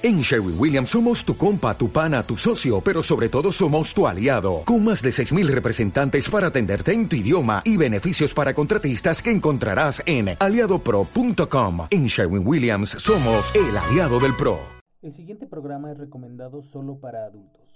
[0.00, 4.06] En Sherwin Williams somos tu compa, tu pana, tu socio, pero sobre todo somos tu
[4.06, 9.20] aliado, con más de 6.000 representantes para atenderte en tu idioma y beneficios para contratistas
[9.20, 11.88] que encontrarás en aliadopro.com.
[11.90, 14.60] En Sherwin Williams somos el aliado del PRO.
[15.02, 17.66] El siguiente programa es recomendado solo para adultos.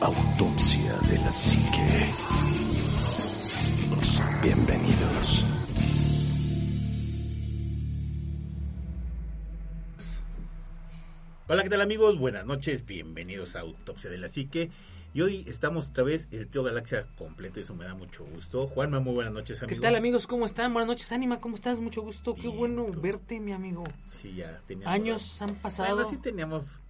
[0.00, 2.14] Autopsia de la psique.
[4.42, 5.44] Bienvenidos.
[11.48, 12.18] Hola, ¿qué tal amigos?
[12.18, 14.70] Buenas noches, bienvenidos a Autopsia de la Psique.
[15.14, 18.66] Y hoy estamos otra vez el Trio Galaxia completo, eso me da mucho gusto.
[18.66, 19.76] Juanma, muy buenas noches, amigo.
[19.76, 20.26] ¿Qué tal amigos?
[20.26, 20.72] ¿Cómo están?
[20.74, 21.80] Buenas noches, Ánima, ¿cómo estás?
[21.80, 23.00] Mucho gusto, qué Bien, bueno tú.
[23.00, 23.84] verte, mi amigo.
[24.06, 24.94] Sí, ya teníamos...
[24.94, 25.94] Años han pasado.
[25.94, 26.82] Bueno, sí teníamos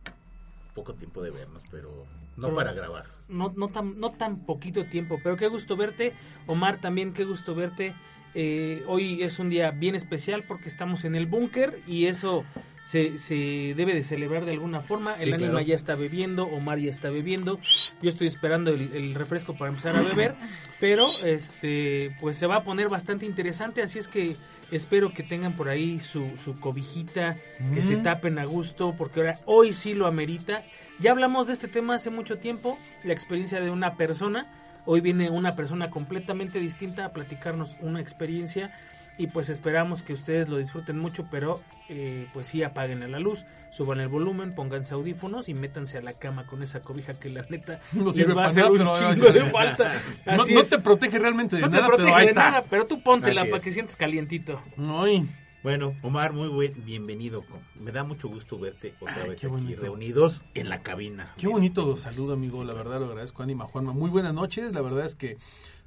[0.75, 3.05] poco tiempo de vernos, pero no Pero- para grabar.
[3.29, 6.15] No, no, tan, no tan poquito tiempo, pero qué gusto verte.
[6.49, 7.95] Omar, también qué gusto verte.
[8.35, 12.45] Eh, hoy es un día bien especial porque estamos en el búnker y eso
[12.89, 13.35] se, se
[13.77, 15.19] debe de celebrar de alguna forma.
[15.19, 15.67] Sí, el ánima claro.
[15.67, 17.61] ya está bebiendo, Omar ya está bebiendo.
[18.01, 20.35] Yo estoy esperando el, el refresco para empezar a beber,
[20.81, 24.37] pero este pues se va a poner bastante interesante, así es que
[24.71, 27.37] espero que tengan por ahí su, su cobijita,
[27.75, 30.65] que se tapen a gusto, porque ahora hoy sí lo amerita.
[30.99, 34.47] Ya hablamos de este tema hace mucho tiempo, la experiencia de una persona.
[34.87, 38.73] Hoy viene una persona completamente distinta a platicarnos una experiencia
[39.19, 43.45] y pues esperamos que ustedes lo disfruten mucho, pero eh, pues sí apaguen la luz,
[43.71, 47.43] suban el volumen, pónganse audífonos y métanse a la cama con esa cobija que la
[47.51, 50.01] neta No les va a hacer un chingo de falta.
[50.27, 52.51] No, no te protege realmente de No te nada, protege pero ahí de está.
[52.51, 54.63] nada, pero tú póntela para que sientas calientito.
[54.79, 55.29] Ay,
[55.65, 57.45] Bueno, Omar, muy buen, bienvenido.
[57.75, 59.81] Me da mucho gusto verte otra Ay, vez aquí bonito.
[59.81, 61.35] reunidos en la cabina.
[61.37, 62.63] qué bonito saludo, amigo.
[62.63, 63.93] la verdad, lo agradezco, Ánima Juanma.
[63.93, 64.73] Muy buenas noches.
[64.73, 65.37] La verdad es que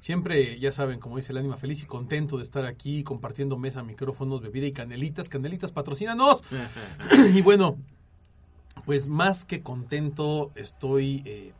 [0.02, 3.84] siempre, ya saben, como dice el Ánima, feliz y contento de estar aquí compartiendo mesa,
[3.84, 5.28] micrófonos, bebida y canelitas.
[5.28, 6.42] Canelitas, patrocínanos.
[7.34, 7.78] y bueno,
[8.84, 11.52] pues más que contento, estoy eh,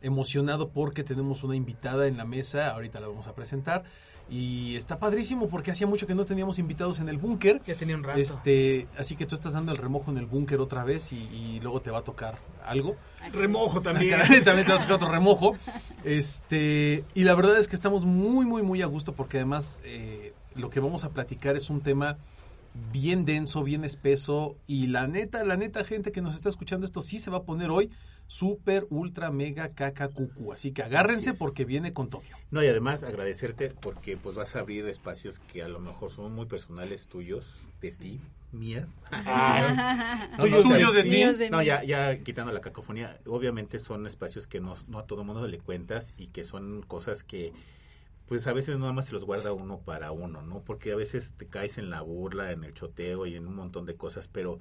[0.00, 2.70] emocionado porque tenemos una invitada en la mesa.
[2.70, 3.82] Ahorita la vamos a presentar.
[4.30, 7.62] Y está padrísimo porque hacía mucho que no teníamos invitados en el búnker.
[7.66, 8.20] Ya tenía un rato.
[8.20, 11.60] Este, así que tú estás dando el remojo en el búnker otra vez y, y
[11.60, 12.96] luego te va a tocar algo.
[13.32, 14.20] Remojo también.
[14.44, 15.56] También te va a tocar otro remojo.
[16.04, 20.32] Este, y la verdad es que estamos muy, muy, muy a gusto porque además eh,
[20.54, 22.16] lo que vamos a platicar es un tema
[22.92, 27.02] bien denso, bien espeso y la neta, la neta gente que nos está escuchando esto
[27.02, 27.90] sí se va a poner hoy
[28.28, 30.52] súper, ultra, mega, caca, cucu.
[30.52, 32.36] Así que agárrense Así porque viene con Tokio.
[32.52, 36.32] No, y además agradecerte porque pues vas a abrir espacios que a lo mejor son
[36.32, 38.20] muy personales tuyos, de ti,
[38.52, 39.00] mías.
[39.10, 39.76] Ay,
[40.38, 41.50] No, Tuyo, no, o sea, tuyo de ti.
[41.50, 45.58] No, ya quitando la cacofonía, obviamente son espacios que no, no a todo mundo le
[45.58, 47.52] cuentas y que son cosas que
[48.26, 50.60] pues a veces nada más se los guarda uno para uno, ¿no?
[50.60, 53.86] Porque a veces te caes en la burla, en el choteo y en un montón
[53.86, 54.58] de cosas, pero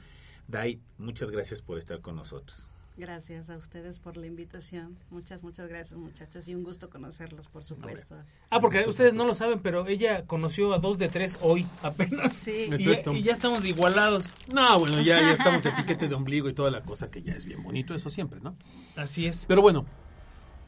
[0.47, 2.69] Dai, muchas gracias por estar con nosotros.
[2.97, 4.97] Gracias a ustedes por la invitación.
[5.11, 6.47] Muchas, muchas gracias, muchachos.
[6.47, 8.15] Y un gusto conocerlos, por supuesto.
[8.49, 12.33] Ah, porque ustedes no lo saben, pero ella conoció a dos de tres hoy apenas.
[12.33, 12.69] Sí.
[12.75, 14.33] Y y ya estamos igualados.
[14.51, 17.33] No, bueno, ya, ya estamos de piquete de ombligo y toda la cosa que ya
[17.33, 18.55] es bien bonito, eso siempre, ¿no?
[18.95, 19.45] Así es.
[19.45, 19.85] Pero bueno,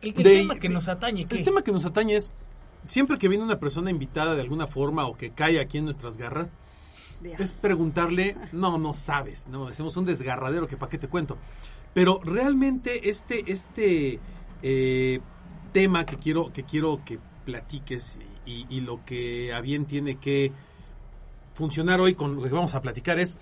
[0.02, 1.38] El, el de- tema que nos atañe, ¿qué?
[1.40, 2.32] El tema que nos atañe es,
[2.86, 6.16] siempre que viene una persona invitada de alguna forma o que cae aquí en nuestras
[6.18, 6.56] garras,
[7.22, 7.40] Dios.
[7.40, 11.40] es preguntarle, no, no sabes, no, hacemos un desgarradero que para qué te cuento.
[11.94, 14.20] Pero realmente este, este
[14.62, 15.20] eh,
[15.74, 20.52] tema que quiero, que quiero que platiques y, y lo que a bien tiene que
[21.54, 23.38] funcionar hoy con lo que vamos a platicar es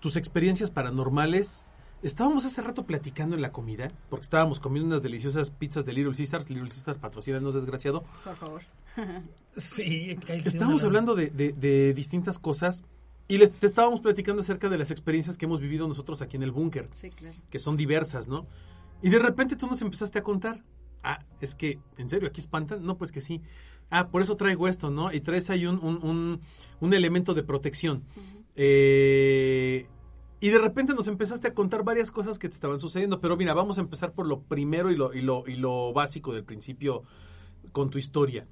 [0.00, 1.64] tus experiencias paranormales.
[2.02, 6.14] Estábamos hace rato platicando en la comida, porque estábamos comiendo unas deliciosas pizzas de Little
[6.14, 6.50] Sisters.
[6.50, 8.04] Little Sisters patrocínanos, desgraciado.
[8.24, 8.62] Por favor.
[9.56, 12.82] Sí, Estábamos hablando de, de- de distintas cosas
[13.28, 16.42] y les te estábamos platicando acerca de las experiencias que hemos vivido nosotros aquí en
[16.42, 17.36] el búnker, Sí, claro.
[17.50, 18.46] que son diversas, ¿no?
[19.02, 20.62] Y de repente tú nos empezaste a contar.
[21.02, 22.84] Ah, es que, ¿en serio aquí espantan?
[22.84, 23.42] No, pues que sí.
[23.90, 25.12] Ah, por eso traigo esto, ¿no?
[25.12, 26.40] Y traes ahí un, un, un-
[26.80, 28.02] un elemento de protección.
[28.56, 29.86] Eh,
[30.40, 33.20] y de repente nos empezaste a contar varias cosas que te estaban sucediendo.
[33.20, 36.32] Pero mira, vamos a empezar por lo primero y lo, y lo, y lo básico
[36.32, 37.02] del principio
[37.72, 38.46] con tu historia.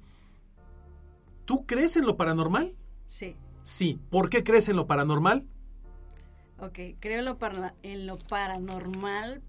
[1.45, 2.75] ¿Tú crees en lo paranormal?
[3.07, 3.35] Sí.
[3.63, 3.99] Sí.
[4.09, 5.45] ¿Por qué crees en lo paranormal?
[6.59, 7.37] Ok, creo en lo,
[7.83, 9.41] en lo paranormal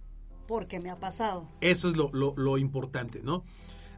[0.46, 1.48] porque me ha pasado.
[1.60, 3.44] Eso es lo, lo- lo importante, ¿no?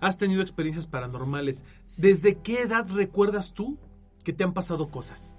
[0.00, 1.64] Has tenido experiencias paranormales.
[1.96, 3.78] ¿Desde qué edad recuerdas tú
[4.24, 5.32] que te han pasado cosas?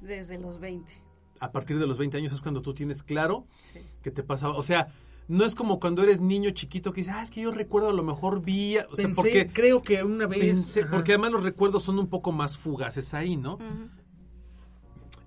[0.00, 0.92] Desde los 20.
[1.38, 3.80] A partir de los 20 años es cuando tú tienes claro Sí.
[4.02, 4.56] que te pasaba.
[4.56, 4.88] O sea,
[5.28, 7.92] no es como cuando eres niño chiquito que dices, ah, es que yo recuerdo a
[7.92, 8.76] lo mejor vi.
[8.78, 10.40] O sea, Pensé, porque, creo que una vez.
[10.40, 13.58] pensé- porque además los recuerdos son un poco más fugaces ahí, ¿no?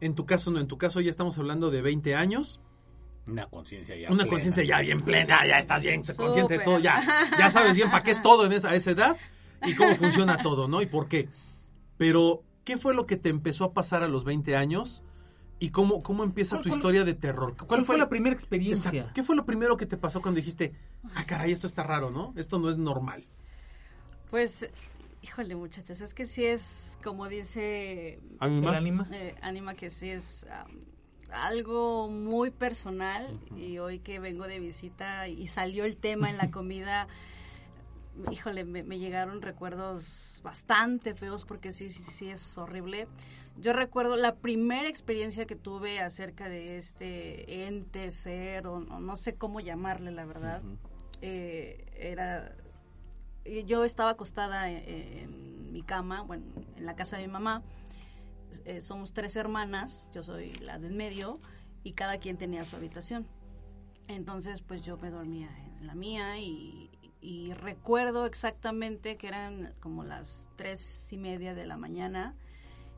[0.04, 2.60] En tu caso no, en tu caso ya estamos hablando de 20 años.
[3.26, 4.12] Una conciencia ya.
[4.12, 6.64] Una conciencia ya bien plena, ya estás bien consciente de Súper.
[6.64, 9.18] todo, ya, ya sabes bien para qué es todo en esa, a esa edad
[9.66, 10.82] y cómo funciona todo, ¿no?
[10.82, 11.30] Y por qué.
[11.96, 15.04] Pero, ¿qué fue lo que te empezó a pasar a los 20 años?
[15.58, 17.56] ¿Y cómo, cómo empieza ¿Cuál tu historia de terror?
[17.66, 18.90] ¿Cuál fue la primera experiencia?
[18.90, 19.14] Exacto.
[19.14, 20.74] ¿Qué fue lo primero que te pasó cuando dijiste,
[21.16, 22.34] ah, caray, esto está raro, ¿no?
[22.36, 23.26] Esto no es normal.
[24.30, 24.68] Pues,
[25.24, 28.78] híjole, muchachos, es que sí es, como dice A mi ¿El mamá.
[28.78, 29.08] ánima?
[29.12, 30.46] eh, Anima, que sí es
[31.31, 33.40] algo muy personal.
[33.58, 37.08] Y hoy que vengo de visita y salió el tema en la comida,
[38.31, 43.08] híjole, me, me llegaron recuerdos bastante feos porque sí, sí, sí es horrible.
[43.58, 49.16] Yo recuerdo la primera experiencia que tuve acerca de este ente, ser, o, o no
[49.16, 50.62] sé cómo llamarle, la verdad.
[51.22, 52.56] Eh, era
[53.66, 56.45] yo estaba acostada en, en mi cama, bueno,
[56.75, 57.63] en la casa de mi mamá.
[58.66, 61.40] Eh, somos tres hermanas, yo soy la del medio
[61.84, 63.28] y cada quien tenía su habitación.
[64.07, 65.50] Entonces, pues yo me dormía
[65.80, 66.92] en la mía y,
[67.22, 72.36] y recuerdo exactamente que eran como las tres y media de la mañana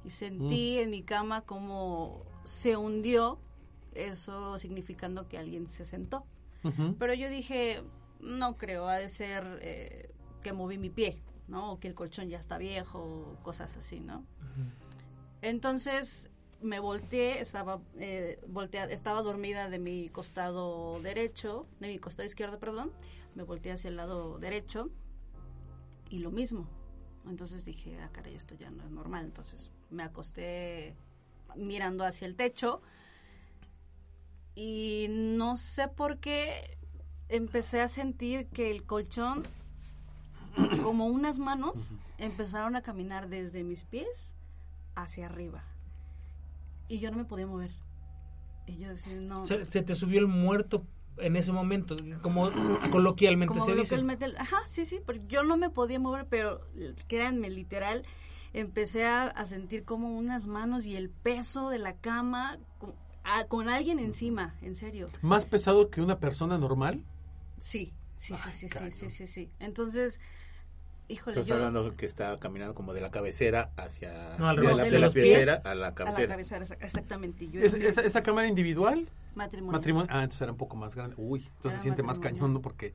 [0.04, 3.40] y sentí en mi cama como se hundió,
[3.94, 6.26] eso significando que alguien se sentó.
[6.98, 7.84] Pero yo dije,
[8.20, 10.10] no creo, ha de ser eh,
[10.46, 11.72] que moví mi pie, ¿no?
[11.72, 14.24] O que el colchón ya está viejo, cosas así, ¿no?
[15.42, 16.30] Entonces
[16.62, 22.60] me volteé, estaba, eh, voltea- estaba dormida de mi costado derecho, de mi costado izquierdo,
[22.60, 22.92] perdón,
[23.34, 24.92] me volteé hacia el lado derecho
[26.12, 26.68] y lo mismo.
[27.28, 29.26] Entonces dije, ah, caray, esto ya no es normal.
[29.26, 30.96] Entonces me acosté
[31.56, 32.84] mirando hacia el techo
[34.54, 36.78] y no sé por qué
[37.30, 39.42] empecé a sentir que el colchón,
[40.84, 44.36] como unas manos, empezaron a caminar desde mis pies
[44.96, 45.64] hacia arriba.
[46.88, 47.72] Y yo no me podía mover.
[48.68, 49.46] Y yo decía, no.
[49.46, 50.86] Se, se te subió el muerto
[51.18, 52.50] en ese momento, como
[52.92, 53.96] coloquialmente como se dice.
[54.38, 56.62] Ajá, sí, sí, pero yo no me podía mover, pero
[57.08, 58.04] créanme, literal,
[58.54, 62.94] empecé a, a sentir como unas manos y el peso de la cama con,
[63.24, 65.08] a- con alguien encima, en serio.
[65.22, 67.04] ¿Más pesado que una persona normal?
[67.60, 68.92] Sí, sí, sí, Ay, sí, sí, cañón.
[68.92, 69.50] sí, sí, sí.
[69.60, 70.20] Entonces,
[71.08, 74.64] híjole, Estás yo hablando que está caminando como de la cabecera hacia No, al de
[74.64, 76.28] la, De de la pies cabecera a la a la cabecera.
[76.30, 77.48] cabecera, exa- exactamente.
[77.50, 79.08] Yo ¿Es- en- esa, esa cámara individual?
[79.36, 79.72] matrimonio.
[79.74, 80.08] Matrimonio.
[80.12, 81.16] Ah, entonces era un poco más grande.
[81.18, 82.62] Uy, entonces Era se siente más cañón, ¿no?
[82.62, 82.94] Porque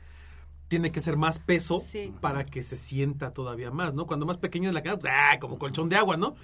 [0.68, 2.12] tiene que ser más peso Sí.
[2.20, 4.06] para que se sienta todavía más, ¿no?
[4.06, 5.38] Cuando más pequeña es la cama, pues, ¡ah!
[5.40, 6.36] como colchón de agua, ¿no?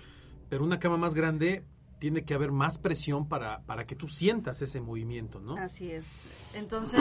[0.48, 1.64] Pero una cama más grande
[1.98, 5.56] tiene que haber más presión para, para que tú sientas ese movimiento, ¿no?
[5.56, 6.24] Así es.
[6.54, 7.00] Entonces,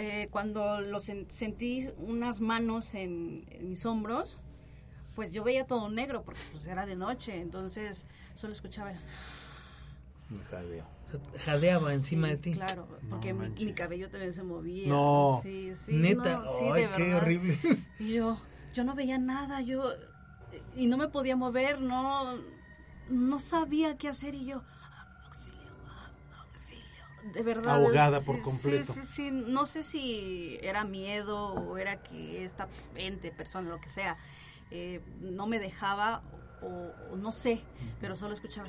[0.00, 4.38] eh, cuando lo sen- sentí unas manos en, en mis hombros,
[5.14, 8.98] pues yo veía todo negro porque pues era de noche, entonces solo escuchaba el...
[10.30, 10.84] Me jadeo.
[11.06, 12.52] O sea, jadeaba encima Sí, de ti.
[12.52, 14.88] Claro, porque mi, cabello también se movía.
[14.88, 15.40] No.
[15.42, 15.92] Sí, sí.
[15.92, 17.22] Neta, no, sí, ay, de qué verdad.
[17.22, 17.58] horrible.
[17.98, 18.40] Y yo,
[18.72, 19.92] yo no veía nada, yo...
[20.76, 22.36] Y no me podía mover, no...
[23.08, 24.62] No sabía qué hacer y yo...
[27.32, 27.74] De verdad.
[27.76, 28.92] Ahogada es- por sí, completo.
[28.94, 29.30] Sí, sí, sí.
[29.30, 34.16] No sé si era miedo o era que esta ente, persona, lo que sea,
[34.70, 36.22] eh, no me dejaba
[36.62, 37.60] o, o no sé,
[38.00, 38.68] pero solo escuchaba...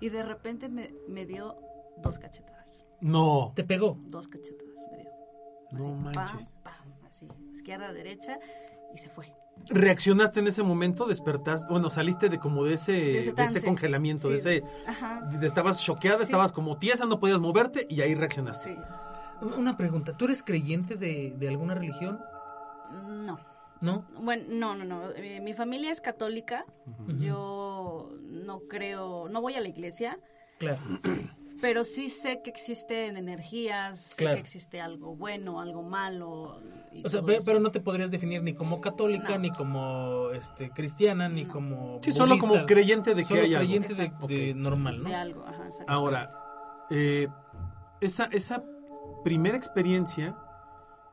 [0.00, 1.56] Y de repente me, me dio
[1.98, 2.84] dos cachetadas.
[3.00, 3.96] No, Te pegó.
[4.06, 5.10] Dos cachetadas me dio.
[5.72, 6.48] no Así, manches.
[6.64, 7.28] Pam, pam, así.
[7.52, 8.38] Izquierda, derecha
[8.94, 9.32] y se fue.
[9.68, 11.06] ¿Reaccionaste en ese momento?
[11.06, 11.68] ¿Despertaste?
[11.70, 13.62] Bueno, saliste de como de ese, De ese de ese trance.
[13.64, 14.64] congelamiento, de ese...
[14.86, 15.20] Ajá.
[15.30, 16.24] de- estabas choqueada, Sí.
[16.24, 18.74] estabas como tiesa, no podías moverte y ahí reaccionaste.
[18.74, 18.80] Sí.
[19.56, 22.20] Una pregunta, ¿tú eres creyente de, de alguna religión?
[23.08, 23.38] No.
[23.80, 24.04] ¿No?
[24.20, 25.10] Bueno, no, no, no.
[25.16, 26.64] Eh, mi familia es católica.
[27.18, 30.18] Yo no creo, no voy a la iglesia,
[30.58, 30.78] Claro.
[31.62, 34.34] pero sí sé que existen energías, sé Claro.
[34.36, 36.60] que existe algo bueno, algo malo.
[36.92, 39.38] y O sea, pero no te podrías definir ni como católica, No.
[39.38, 41.52] ni como este cristiana, ni No.
[41.52, 43.66] como Sí, solo como creyente de que Solo hay algo.
[43.66, 45.08] creyente de, de normal, ¿no?
[45.08, 45.68] De algo, ajá.
[45.86, 46.30] Ahora,
[46.90, 47.28] eh,
[48.00, 48.62] esa, esa
[49.24, 50.36] primera experiencia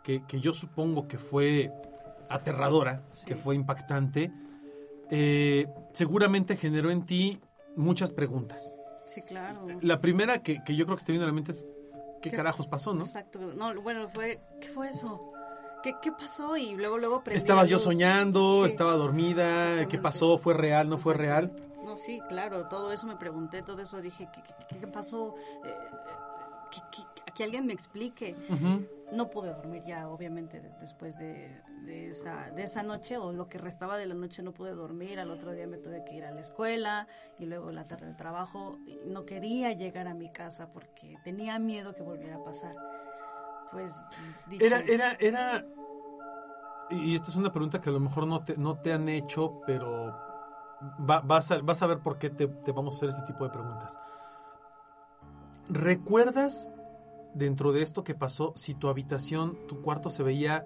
[0.03, 1.71] que, que yo supongo que fue
[2.27, 4.31] aterradora, que fue impactante,
[5.11, 7.39] eh, seguramente generó en ti
[7.75, 8.75] muchas preguntas.
[9.13, 9.65] Sí, claro.
[9.81, 11.65] La primera que, que yo creo que se te viene a la mente es,
[12.21, 12.35] ¿qué, ¿Qué?
[12.35, 13.03] carajos pasó, no?
[13.03, 13.39] Exacto.
[13.55, 15.31] No, bueno, fue, ¿qué fue eso?
[15.81, 16.57] ¿Qué, qué pasó?
[16.57, 18.71] Y luego, luego Estaba yo soñando, Sí.
[18.71, 20.37] estaba dormida, ¿qué pasó?
[20.37, 20.89] ¿Fue real?
[20.89, 21.51] ¿No fue real?
[21.83, 25.35] No, sí, claro, todo eso me pregunté, todo eso dije, ¿qué, qué- qué pasó?
[25.65, 25.73] Eh,
[26.69, 28.35] que, que- que alguien me explique.
[29.11, 33.47] No pude dormir ya, obviamente, de- después de, de esa, de esa noche o lo
[33.49, 35.19] que restaba de la noche no pude dormir.
[35.19, 37.07] Al otro día me tuve que ir a la escuela
[37.39, 38.77] y luego la tarde del trabajo.
[39.05, 42.75] No quería llegar a mi casa porque tenía miedo que volviera a pasar.
[43.71, 43.91] Pues
[44.59, 45.65] Era, era, era.
[46.91, 49.61] Y esta es una pregunta que a lo mejor no te, no te han hecho,
[49.67, 50.07] pero
[51.07, 53.43] va- vas, a, vas a ver por qué te, te vamos a hacer este tipo
[53.43, 53.97] de preguntas.
[55.69, 56.73] ¿Recuerdas
[57.33, 60.65] dentro de esto que pasó si tu habitación, tu cuarto se veía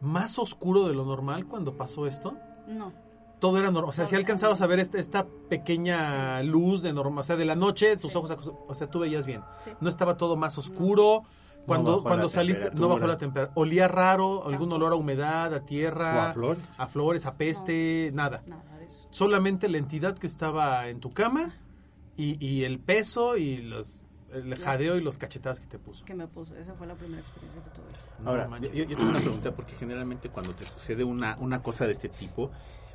[0.00, 2.34] más oscuro de lo normal cuando pasó esto?
[2.66, 2.92] no,
[3.38, 7.20] Todo era normal, o sea, si alcanzabas a ver esta, esta pequeña luz de normal,
[7.20, 8.18] o sea, de la noche, tus Sí.
[8.18, 9.42] ojos, o sea, tú veías bien.
[9.64, 9.70] sí.
[9.80, 11.22] No estaba todo más oscuro.
[11.66, 13.52] Cuando, cuando saliste, no bajó la temperatura.
[13.54, 16.64] Olía raro, algún olor a humedad, a tierra, O a flores.
[16.78, 18.42] a flores, a peste, nada.
[18.46, 19.06] Nada de eso.
[19.10, 21.54] Solamente la entidad que estaba en tu cama
[22.16, 23.99] y, y el peso y los,
[24.32, 26.04] el jadeo y los cachetadas que te puso.
[26.04, 26.56] Que me puso.
[26.56, 28.28] Esa fue la primera experiencia que tuve.
[28.28, 31.86] Ahora, No yo, yo tengo una pregunta porque generalmente cuando te sucede una, una cosa
[31.86, 32.50] de este tipo,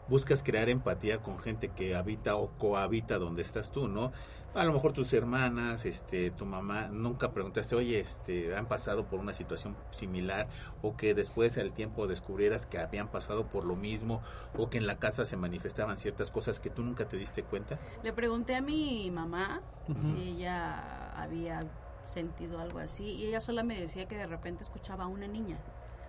[0.07, 4.11] buscas crear empatía con gente que habita o cohabita donde estás tú, ¿no?
[4.55, 9.19] A lo mejor tus hermanas, este, tu mamá, nunca preguntaste, oye, este, han pasado por
[9.19, 10.47] una situación similar
[10.81, 14.21] o que después al tiempo descubrieras que habían pasado por lo mismo
[14.57, 17.77] o que en la casa se manifestaban ciertas cosas que tú nunca te diste cuenta.
[18.01, 19.61] Le pregunté a mi mamá
[19.93, 21.59] si ella había
[22.05, 25.57] sentido algo así y ella sola me decía que de repente escuchaba a una niña,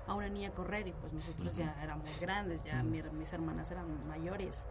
[0.07, 4.07] a una niña correr y pues nosotros ya éramos grandes, ya mi- mis hermanas eran
[4.07, 4.67] mayores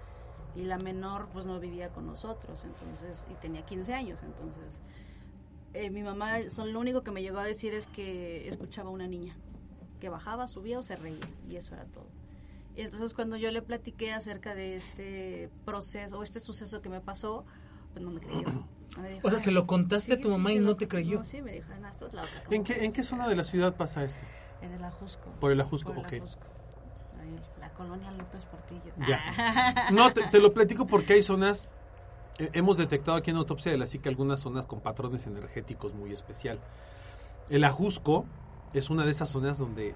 [0.56, 4.80] y la menor pues no vivía con nosotros, entonces y tenía 15 años, entonces
[5.74, 8.94] eh, mi mamá son lo único que me llegó a decir es que escuchaba a
[8.94, 9.36] una niña
[10.00, 11.20] que bajaba, subía o se reía
[11.50, 12.08] y eso era todo.
[12.76, 17.00] Y entonces cuando yo le platiqué acerca de este proceso o este suceso que me
[17.02, 17.46] pasó,
[17.94, 18.48] pues no me creyó.
[19.02, 20.78] Me dijo, O sea, ¿se "Ay, lo contaste a tu mamá y se no lo-
[20.78, 21.18] te creyó?
[21.18, 22.94] No, sí, me dijo, "Ana, esto es la otra, ¿En ¿cómo qué, ¿En crees?".
[22.94, 24.20] qué zona de la ciudad pasa esto?
[24.62, 25.30] En el Ajusco.
[25.42, 26.14] Por el Ajusco, Por el ok.
[26.14, 26.48] Ajusco.
[27.78, 28.92] Colonia López Portillo.
[29.08, 29.88] Ya.
[29.92, 31.70] No, te, te lo platico porque hay zonas,
[32.40, 36.12] eh, hemos detectado aquí en Autopsia de la Psique algunas zonas con patrones energéticos muy
[36.14, 36.60] especial.
[37.50, 38.26] El Ajusco
[38.74, 39.94] es una de esas zonas donde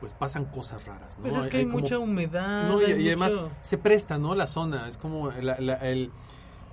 [0.00, 1.28] pues pasan cosas raras, ¿no?
[1.28, 2.68] Pues es que hay, como- mucha humedad.
[2.68, 4.34] No, y, hay y además mucho- se presta, ¿no?
[4.34, 6.10] La zona, es como la, la- el-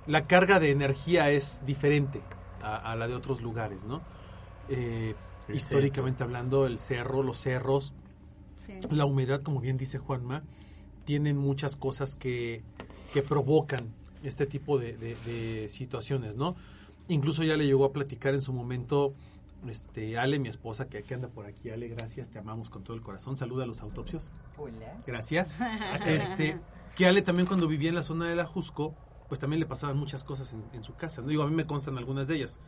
[0.06, 2.20] la carga de energía es diferente
[2.62, 4.02] a, a la de otros lugares, ¿no?
[4.68, 5.14] Eh,
[5.48, 7.92] históricamente hablando, el cerro, los cerros,
[8.66, 8.72] Sí.
[8.90, 10.42] la humedad, como bien dice Juanma,
[11.04, 12.62] tienen muchas cosas que,
[13.12, 13.88] que provocan
[14.22, 16.54] este tipo de, de- de situaciones, ¿no?
[17.08, 19.14] Incluso ya le llegó a platicar en su momento
[19.68, 21.70] este Ale, mi esposa, que aquí anda por aquí.
[21.70, 23.36] Ale, gracias, te amamos con todo el corazón.
[23.36, 24.30] Saluda a los autopsios.
[25.06, 25.54] Gracias.
[26.06, 26.58] Este,
[26.96, 28.94] que Ale también cuando vivía en la zona de la Jusco,
[29.28, 31.22] pues también le pasaban muchas cosas en, en su casa.
[31.22, 32.58] No digo, a mí me constan algunas de ellas,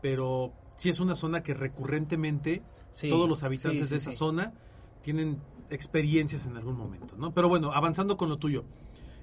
[0.00, 4.12] pero sí es una zona que recurrentemente Sí, todos los habitantes sí, sí, de esa
[4.12, 4.18] sí.
[4.18, 4.52] zona
[5.02, 5.36] tienen
[5.70, 7.32] experiencias en algún momento, ¿no?
[7.32, 8.64] Pero bueno, avanzando con lo tuyo.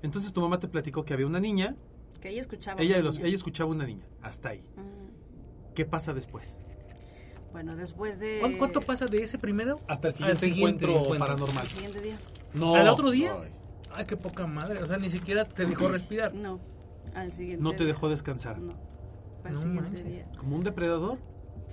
[0.01, 1.75] Entonces tu mamá te platicó que había una niña,
[2.21, 2.81] Que ella escuchaba.
[2.81, 3.27] ella, una los, niña.
[3.27, 4.59] ella escuchaba una niña, hasta ahí.
[4.75, 6.57] Mm, ¿Qué pasa después?
[7.51, 8.39] Bueno, después de...
[8.41, 9.79] ¿Cuán- ¿Cuánto pasa de ese primero?
[9.87, 11.19] Hasta el siguiente, siguiente encuentro, encuentro.
[11.27, 11.63] paranormal.
[11.63, 12.17] El siguiente día.
[12.53, 13.35] No, ¿Al otro día?
[13.41, 13.49] Ay.
[13.95, 14.81] Ay, qué poca madre.
[14.83, 16.33] O sea, ni siquiera te dejó respirar.
[16.35, 16.59] No,
[17.15, 17.87] al siguiente no te día.
[17.87, 18.59] dejó descansar.
[18.59, 18.75] No,
[19.43, 20.05] al No siguiente manches.
[20.05, 20.31] día.
[20.37, 21.17] ¿Como un depredador?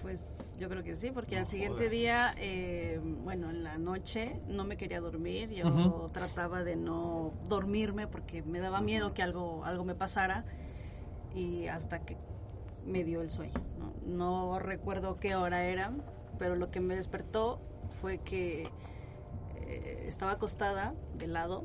[0.02, 4.40] Pues yo creo que sí, porque No al siguiente día, eh, bueno, en la noche
[4.46, 9.64] no me quería dormir, yo trataba de no dormirme porque me daba miedo que algo,
[9.64, 10.44] algo me pasara
[11.34, 12.16] y hasta que
[12.84, 13.54] me dio el sueño.
[13.78, 15.92] No, No recuerdo qué hora era,
[16.38, 17.60] pero lo que me despertó
[18.00, 18.62] fue que
[19.56, 21.64] eh, estaba acostada de lado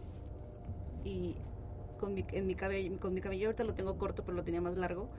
[1.04, 1.36] y
[2.00, 4.62] con mi, en mi cabello, con mi cabello ahorita lo tengo corto, pero lo tenía
[4.62, 5.10] más largo.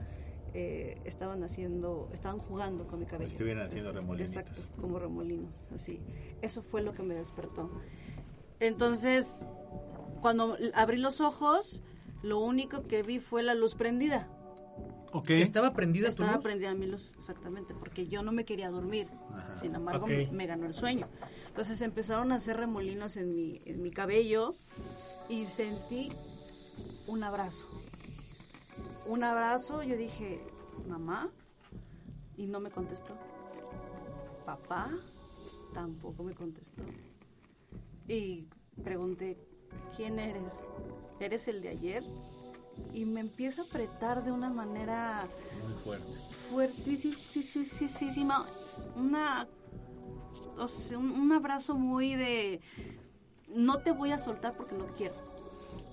[0.53, 3.31] Eh, estaban haciendo, estaban jugando con mi cabello.
[3.31, 4.35] estuvieran haciendo remolinitos.
[4.35, 5.99] Exacto, como remolinos, así.
[6.41, 7.69] Eso fue lo que me despertó.
[8.59, 9.45] Entonces,
[10.21, 11.81] cuando abrí los ojos,
[12.21, 14.29] lo único que vi fue la luz prendida.
[15.11, 15.29] Ok.
[15.31, 16.43] ¿Estaba prendida tu Estaba luz?
[16.43, 19.07] prendida mi luz, exactamente, porque yo no me quería dormir.
[19.31, 19.53] Ajá.
[19.55, 21.07] Sin embargo, me, me ganó el sueño.
[21.47, 24.55] Entonces empezaron a hacer remolinos en mi, en mi cabello
[25.29, 26.11] y sentí
[27.07, 27.67] un abrazo.
[29.07, 30.41] Un abrazo, yo dije,
[30.87, 31.29] mamá,
[32.37, 33.13] y no me contestó.
[34.45, 34.89] Papá,
[35.73, 36.83] tampoco me contestó.
[38.07, 38.47] Y
[38.83, 39.37] pregunté,
[39.95, 40.63] ¿quién eres?
[41.19, 42.03] ¿Eres el de ayer?
[42.93, 45.27] Y me empieza a apretar de una manera
[45.63, 46.11] Muy fuerte.
[46.49, 48.47] fuertísima.
[48.95, 49.47] Una,
[50.57, 52.61] o sea, un, un abrazo muy de,
[53.47, 55.13] no te voy a soltar porque no quiero.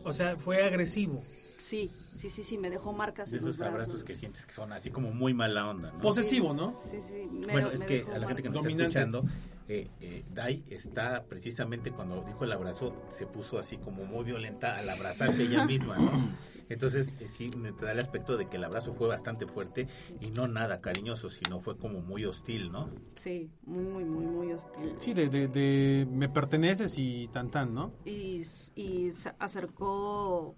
[0.04, 1.14] O sea, fue agresivo.
[1.18, 4.04] Sí, Sí, sí, sí, me dejó marcas De en los esos abrazos brazos.
[4.04, 6.00] que sientes que son así como muy mala onda, ¿no?
[6.00, 6.76] Posesivo, ¿no?
[6.80, 8.84] Sí, sí, me- Bueno, me es que a la gente que nos Dominante.
[8.84, 9.24] está escuchando,
[9.68, 14.76] eh, eh, Dai está precisamente cuando dijo el abrazo, se puso así como muy violenta
[14.76, 16.10] al abrazarse ella misma, ¿no?
[16.68, 19.86] Entonces, eh, sí, me da el aspecto de que el abrazo fue bastante fuerte
[20.20, 22.90] y no nada cariñoso, sino fue como muy hostil, ¿no?
[23.16, 24.94] Sí, muy, muy, muy hostil.
[25.00, 27.92] Sí, de, de, de me perteneces y tan tan, ¿no?
[28.04, 28.42] y,
[28.76, 30.54] y se acercó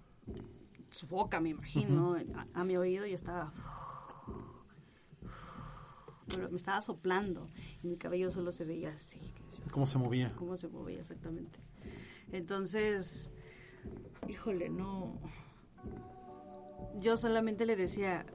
[0.93, 2.15] su boca, me imagino,
[2.53, 3.51] a, a mi oído y estaba...
[6.49, 7.49] Me estaba soplando
[7.83, 9.19] y mi cabello solo se veía así,
[9.51, 10.33] yo- Cómo se movía.
[10.35, 11.59] cómo se movía exactamente.
[12.31, 13.29] Entonces,
[14.27, 15.19] híjole, no...
[16.99, 18.25] Yo solamente le decía,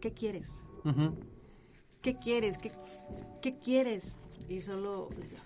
[0.00, 0.62] ¿qué quieres?
[2.02, 2.58] ¿qué quieres?
[2.58, 2.72] ¿Qué,
[3.42, 4.16] qué quieres?
[4.48, 5.42] Y solo le decía,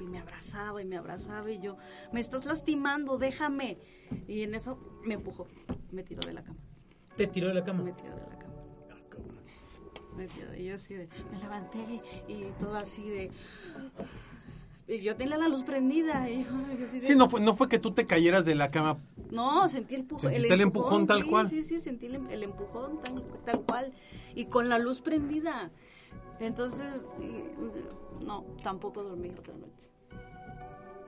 [0.00, 1.76] y me abrazaba y me abrazaba y yo,
[2.12, 3.78] me estás lastimando, déjame.
[4.28, 5.46] Y en eso me empujó,
[5.92, 6.58] me tiró de la cama,
[7.16, 7.82] Te tiró de la cama.
[7.82, 8.54] me tiró de la cama.
[10.16, 11.78] Me tiró, y yo así de, me levanté
[12.26, 13.30] y todo así de...
[14.88, 16.30] Y yo tenía la luz prendida.
[16.30, 16.50] Y yo
[17.00, 18.98] Sí, no fue, no fue que tú te cayeras de la cama.
[19.30, 21.48] no, sentí el, ¿Sentiste el empujón tal sí, cual?
[21.50, 23.92] Sí, sí, sentí el, el empujón tal, tal cual.
[24.36, 25.70] Y con la luz prendida.
[26.38, 29.88] Entonces, y- no, tampoco dormí otra noche.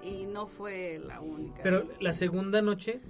[0.02, 1.62] Y no fue la única.
[1.62, 3.00] Pero la segunda noche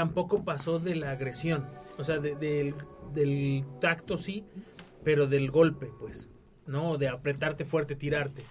[0.00, 1.64] tampoco pasó de la agresión.
[1.96, 2.74] O sea, de- del,
[3.14, 4.44] del tacto sí,
[5.02, 6.28] pero del golpe, pues.
[6.66, 6.98] ¿No?
[6.98, 8.42] De apretarte fuerte, tirarte.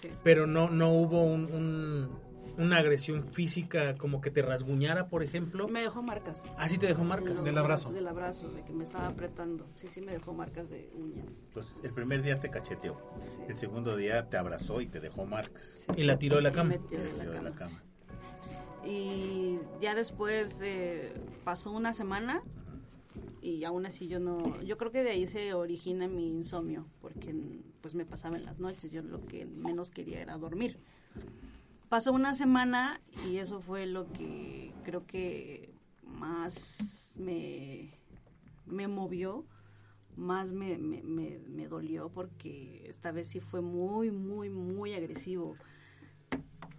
[0.00, 0.08] Sí.
[0.22, 2.08] Pero no, no hubo un, un-
[2.56, 5.68] una agresión física como que te rasguñara, por ejemplo.
[5.68, 6.50] Me dejó marcas.
[6.56, 7.44] Así te dejó marcas.
[7.44, 7.92] Del abrazo.
[7.92, 9.66] Del abrazo, de que me estaba apretando.
[9.74, 11.44] Sí, sí, me dejó marcas de uñas.
[11.52, 13.40] Pues el primer día te cacheteó, Sí.
[13.46, 15.84] el segundo día te abrazó y te dejó marcas.
[15.98, 16.70] Y la tiró de la Y cama.
[16.70, 17.82] me tiró Te de la tiró de la cama.
[18.86, 21.12] Y ya después eh,
[21.44, 22.42] pasó una semana
[23.44, 27.34] y aún así yo no, yo creo que de ahí se origina mi insomnio, porque
[27.82, 30.78] pues me pasaba en las noches, yo lo que menos quería era dormir.
[31.90, 37.90] Pasó una semana y eso fue lo que creo que más me,
[38.64, 39.44] me movió,
[40.16, 45.56] más me, me, me, me dolió, porque esta vez sí fue muy, muy, muy agresivo.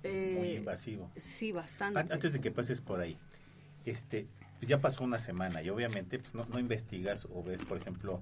[0.09, 1.09] Muy Eh, invasivo.
[1.15, 1.99] Sí, bastante.
[1.99, 3.17] An- Antes de que pases por ahí,
[3.85, 4.27] este,
[4.59, 8.19] pues ya pasó una semana y obviamente pues, no, no investigas o ves, por ejemplo,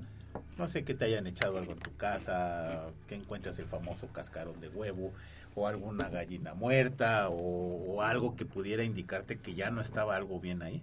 [0.58, 4.60] no sé que te hayan echado algo en tu casa, que encuentras el famoso cascarón
[4.62, 5.12] de huevo
[5.56, 7.36] o alguna gallina muerta o,
[7.96, 10.82] o algo que pudiera indicarte que ya no estaba algo bien ahí.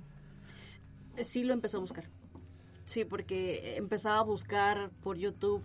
[1.23, 2.05] Sí lo empecé a buscar.
[2.87, 5.63] Sí, porque empezaba a buscar por YouTube,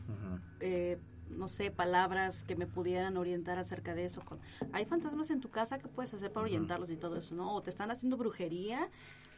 [0.59, 0.97] eh,
[1.35, 4.21] no sé, palabras que me pudieran orientar acerca de eso.
[4.21, 4.39] Con-
[4.73, 7.35] Hay fantasmas en tu casa, ¿qué puedes hacer para orientarlos y todo eso?
[7.35, 7.53] ¿No?
[7.55, 8.89] O te están haciendo brujería,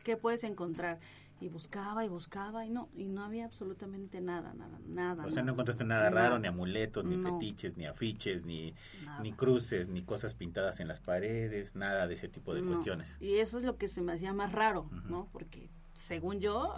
[0.03, 0.99] ¿qué puedes encontrar?
[1.39, 5.23] Y buscaba y buscaba y no, y no había absolutamente nada, nada, nada.
[5.27, 6.39] O sea, no encontraste nada raro, Nada.
[6.39, 7.29] ni amuletos, ni No.
[7.31, 8.73] fetiches, ni afiches, ni,
[9.05, 9.21] Nada.
[9.21, 12.71] ni cruces, ni cosas pintadas en las paredes, nada de ese tipo de No.
[12.71, 13.17] cuestiones.
[13.21, 15.27] Y eso es lo que se me hacía más raro, ¿no?
[15.31, 16.73] Porque según yo,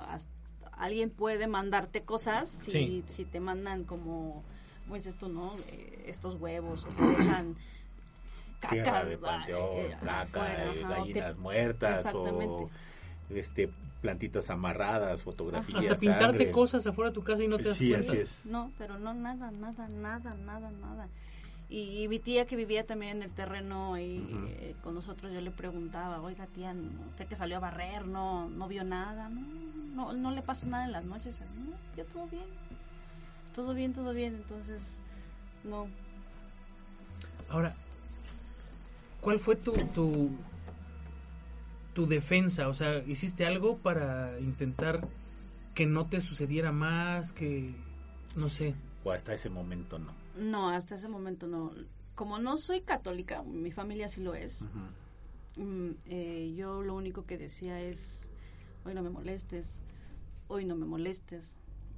[0.73, 3.03] alguien puede mandarte cosas si, Sí.
[3.07, 4.43] si te mandan como,
[4.95, 5.53] dices tú, ¿no?
[5.69, 7.55] Eh, estos huevos o te dejan
[8.59, 9.05] caca.
[9.05, 12.69] De ah, panteón, eh, caca, afuera, eh, ajá, te- gallinas muertas o
[13.29, 13.69] este
[14.01, 15.83] plantitas amarradas, fotografías.
[15.83, 16.51] Hasta pintarte sangre.
[16.51, 18.11] cosas afuera de tu casa y no te das Sí, cuenta.
[18.11, 18.45] así es.
[18.45, 21.07] No, pero no, nada, nada, nada, nada, nada.
[21.71, 25.51] Y, mi tía que vivía también en el terreno ahí eh, con nosotros, yo le
[25.51, 26.89] preguntaba, oiga tía, ¿no?
[27.09, 29.41] usted que salió a barrer, no, no vio nada, no,
[29.93, 32.45] no, no le pasa nada en las noches, no, yo todo bien,
[33.59, 34.81] todo bien, todo bien, entonces,
[35.65, 35.87] no,
[37.49, 37.75] Ahora,
[39.19, 40.29] ¿cuál fue tu, tu,
[41.93, 42.69] tu defensa?
[42.69, 45.05] O sea, ¿hiciste algo para intentar
[45.73, 47.33] que no te sucediera más?
[47.33, 47.73] Que,
[48.37, 48.75] no sé.
[49.03, 50.13] O hasta ese momento no.
[50.37, 51.73] no, hasta ese momento no.
[52.15, 54.63] Como no soy católica, mi familia sí lo es,
[55.57, 58.29] Mm, eh, yo lo único que decía es,
[58.85, 59.81] hoy no me molestes,
[60.47, 61.51] hoy no me molestes,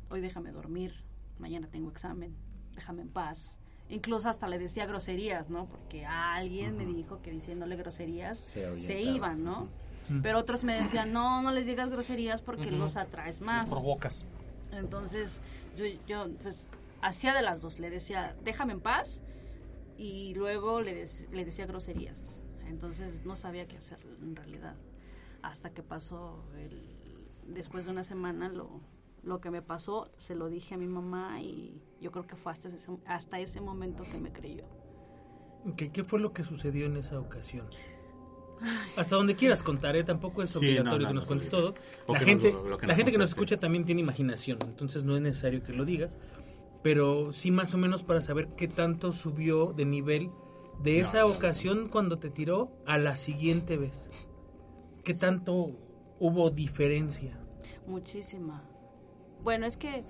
[0.10, 0.95] hoy déjame dormir,
[1.41, 2.36] mañana tengo examen,
[2.75, 3.60] déjame en paz.
[3.89, 5.65] Incluso hasta le decía groserías, ¿no?
[5.65, 8.39] Porque alguien me dijo que diciéndole groserías
[8.77, 9.67] Se iban, ¿no?
[10.08, 10.21] Mm.
[10.21, 13.69] Pero otros me decían, no, no les digas groserías porque los atraes más.
[13.69, 14.25] Provocas.
[14.71, 15.41] Entonces,
[15.75, 16.69] yo, yo pues
[17.01, 17.80] hacía de las dos.
[17.80, 19.21] Le decía, déjame en paz.
[19.97, 22.39] Y luego le, le decía groserías.
[22.67, 24.75] Entonces, no sabía qué hacer en realidad.
[25.41, 28.80] Hasta que pasó, el, después de una semana, lo,
[29.23, 31.41] lo que me pasó, se lo dije a mi mamá.
[31.41, 34.65] Y yo creo que fue hasta ese, hasta ese momento que me creyó.
[35.77, 37.67] ¿Qué, ¿Qué fue lo que sucedió en esa ocasión?
[38.95, 40.03] Hasta donde quieras contar, ¿eh?
[40.03, 41.51] tampoco es Sí, obligatorio no, no, que nos no, cuentes sí.
[41.51, 41.73] todo.
[42.07, 44.60] La que gente, nos- lo que la nos gente que nos escucha también tiene imaginación,
[44.63, 46.19] entonces no es necesario que lo digas,
[46.84, 50.29] pero sí más o menos para saber qué tanto subió de nivel
[50.84, 51.27] de esa no.
[51.27, 54.10] ocasión cuando te tiró a la siguiente vez.
[55.03, 55.71] ¿Qué tanto
[56.19, 57.39] hubo diferencia?
[57.88, 58.63] Muchísima.
[59.43, 60.04] Bueno, es que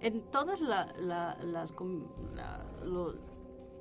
[0.00, 1.74] en todas la- la- las...
[2.34, 3.14] la- lo,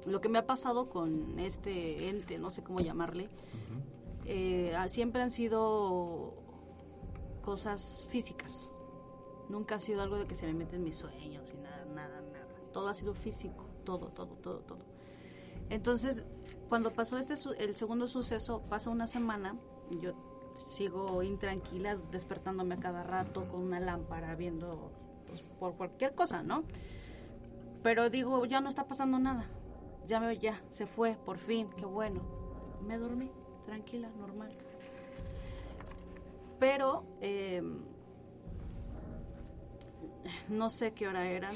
[0.06, 3.28] lo que me ha pasado con este ente, no sé cómo llamarle,
[4.26, 6.34] eh, ah, siempre han sido
[7.42, 8.74] cosas físicas.
[9.50, 12.22] Nunca ha sido algo de que se me mete en mis sueños y nada, nada,
[12.22, 12.48] nada.
[12.72, 14.80] Todo ha sido físico, todo, todo, todo, todo.
[15.70, 16.24] Entonces,
[16.70, 19.58] cuando pasó este su- el segundo suceso, pasa una semana,
[20.02, 20.14] yo
[20.68, 24.92] sigo intranquila, despertándome a cada rato con una lámpara, viendo
[25.28, 26.64] pues, por cualquier cosa, ¿no?
[27.84, 29.46] Pero digo, ya no está pasando nada.
[30.08, 32.22] Ya veo, ya, se fue, por fin, qué bueno.
[32.86, 33.32] Me dormí,
[33.66, 34.52] tranquila, normal.
[36.60, 37.62] Pero, eh,
[40.50, 41.54] no sé qué hora eran.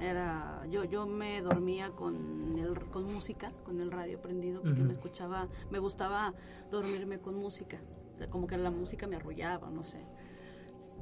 [0.00, 4.92] Era, yo, yo me dormía con, el, con música, con el radio prendido, porque me
[4.92, 6.32] escuchaba, me gustaba
[6.70, 7.78] dormirme con música.
[8.28, 10.04] Como que la música me arrullaba, no sé.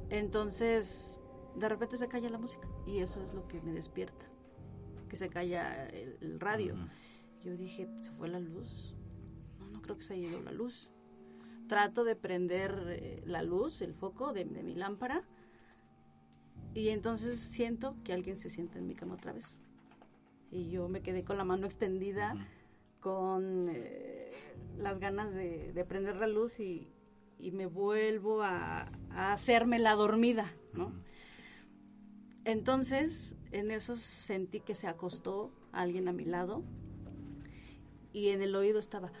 [0.09, 1.21] Entonces,
[1.55, 4.25] de repente se calla la música y eso es lo que me despierta,
[5.07, 6.75] que se calla el, el radio.
[7.43, 8.95] Yo dije, ¿se fue la luz?
[9.59, 10.91] No, no creo que se haya ido la luz.
[11.67, 15.23] Trato de prender eh, la luz, el foco de, de mi lámpara
[16.73, 19.59] y entonces siento que alguien se sienta en mi cama otra vez.
[20.51, 22.35] Y yo me quedé con la mano extendida,
[22.99, 24.31] con eh,
[24.77, 26.91] las ganas de, de prender la luz y,
[27.39, 30.91] y me vuelvo a, a hacerme la dormida, ¿no?
[32.45, 36.63] Entonces, en eso sentí que se acostó alguien a mi lado
[38.13, 39.11] y en el oído estaba,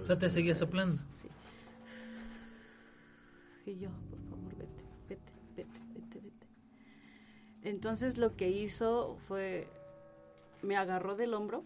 [0.00, 1.00] O sea, te seguía soplando.
[1.12, 1.28] sí.
[3.70, 6.46] Y yo, por favor, vete, vete, vete, vete, vete.
[7.62, 9.68] Entonces lo que hizo fue,
[10.62, 11.64] me agarró del hombro,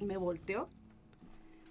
[0.00, 0.70] me volteó,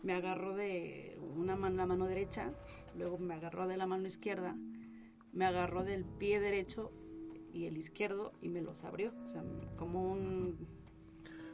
[0.04, 2.54] me agarró de una mano, la mano derecha,
[2.96, 4.56] luego me agarró de la mano izquierda,
[5.32, 6.92] me agarró del pie derecho
[7.52, 9.44] y el izquierdo y me los abrió, o sea,
[9.78, 10.68] como un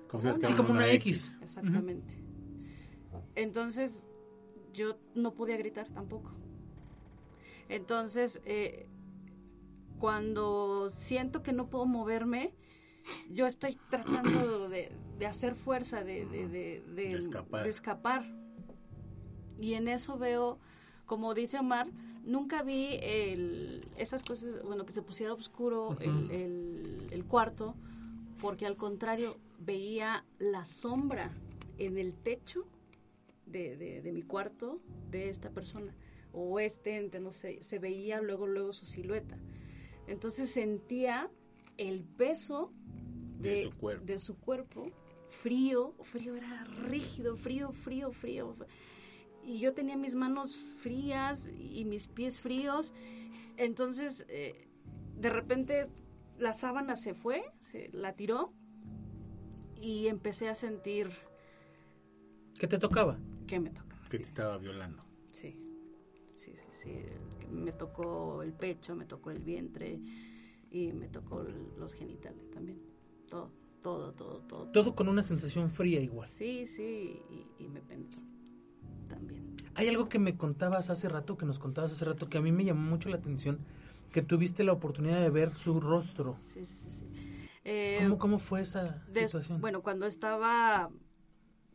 [0.08, 1.40] Como Sí, una X.
[1.42, 2.16] Exactamente.
[3.36, 4.10] Entonces,
[4.74, 6.32] yo no podía gritar tampoco.
[7.68, 8.88] Entonces, eh,
[10.00, 12.56] cuando siento que no puedo moverme,
[13.32, 17.64] yo estoy tratando de, de hacer fuerza, de, de, de- de- De escapar.
[17.64, 18.26] de escapar.
[19.60, 20.58] Y en eso veo,
[21.06, 21.88] como dice Omar,
[22.24, 27.76] nunca vi el- esas cosas, bueno, que se pusiera oscuro el, el- el cuarto,
[28.42, 31.32] porque al contrario, veía la sombra
[31.78, 32.66] en el techo
[33.46, 34.80] de, de- de mi cuarto
[35.12, 35.94] de esta persona,
[36.32, 39.38] o este ente, no sé, se veía luego, luego su silueta.
[40.08, 41.30] Entonces sentía
[41.78, 42.72] el peso
[43.40, 44.06] De de, su cuerpo.
[44.06, 44.92] de su cuerpo,
[45.30, 48.56] frío, frío, era rígido, frío, frío, frío.
[49.44, 52.94] Y yo tenía mis manos frías y mis pies fríos.
[53.58, 54.68] Entonces, eh,
[55.18, 55.88] de repente,
[56.38, 58.54] la sábana se fue, se la tiró
[59.76, 61.10] y empecé a sentir
[62.60, 63.18] ¿Qué te tocaba?
[63.48, 64.04] que me tocaba.
[64.04, 64.24] Que sí.
[64.24, 65.04] te estaba violando.
[65.32, 65.58] Sí,
[66.36, 67.04] sí, sí, sí.
[67.50, 70.00] Me tocó el pecho, me tocó el vientre
[70.70, 71.44] y me tocó
[71.78, 72.89] los genitales también.
[73.30, 74.66] Todo, todo, todo, todo.
[74.72, 76.28] Todo con una sensación fría igual.
[76.30, 78.20] Sí, sí, y, y me penetró
[79.08, 79.56] también.
[79.76, 82.52] Hay algo que me contabas hace rato, que nos contabas hace rato, que a mí
[82.52, 83.60] me llamó mucho la atención,
[84.12, 86.38] que tuviste la oportunidad de ver su rostro.
[86.42, 86.90] Sí, sí, sí.
[86.92, 87.06] sí.
[87.64, 89.62] Eh, ¿Cómo, cómo fue esa situación?
[89.62, 90.90] bueno, cuando estaba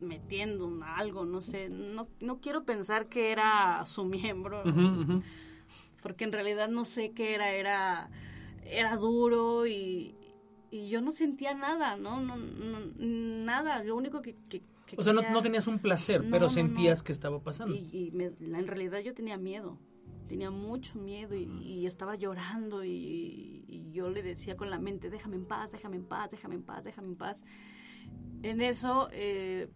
[0.00, 4.62] metiendo un- algo, no sé, no, no quiero pensar que era su miembro,
[6.02, 8.10] porque en realidad no sé qué era, era,
[8.64, 10.14] era duro y,
[10.76, 12.20] y yo no sentía nada, ¿no?
[12.20, 14.34] no, no- nada, lo único que...
[14.48, 17.74] que- que o sea, no, quería- no tenías un placer, pero sentías que estaba pasando.
[17.76, 19.78] Y, y me- la- en realidad yo tenía miedo,
[20.28, 25.10] tenía mucho miedo y, y estaba llorando y, y yo le decía con la mente,
[25.10, 27.44] déjame en paz, déjame en paz, déjame en paz, déjame en paz.
[28.42, 29.70] En eso eh,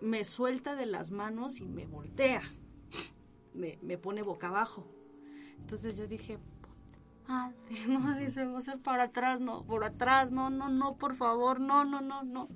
[0.00, 2.42] me suelta de las manos y me voltea,
[3.54, 4.86] me, me pone boca abajo.
[5.58, 6.57] Entonces yo dije, "Puta
[7.28, 7.56] madre,
[7.88, 11.60] no, dice, va a ser para atrás, no, por atrás, no, no, no, por favor,
[11.60, 12.48] no, no, no, no.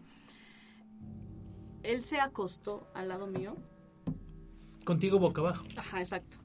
[1.83, 3.57] Él se acostó al lado mío
[4.85, 5.65] Contigo boca abajo.
[5.77, 6.39] Ajá, exacto.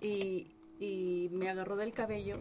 [0.00, 2.36] Y, y me agarró del cabello.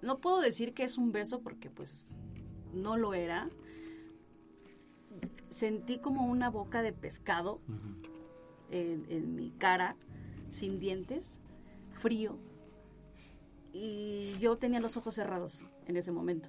[0.00, 2.08] No puedo decir que es un beso porque pues
[2.72, 3.50] no lo era.
[5.50, 7.60] Sentí como una boca de pescado
[8.70, 9.96] en, en mi cara,
[10.48, 11.38] sin dientes,
[11.92, 12.38] frío.
[13.72, 16.48] Y yo tenía los ojos cerrados en ese momento.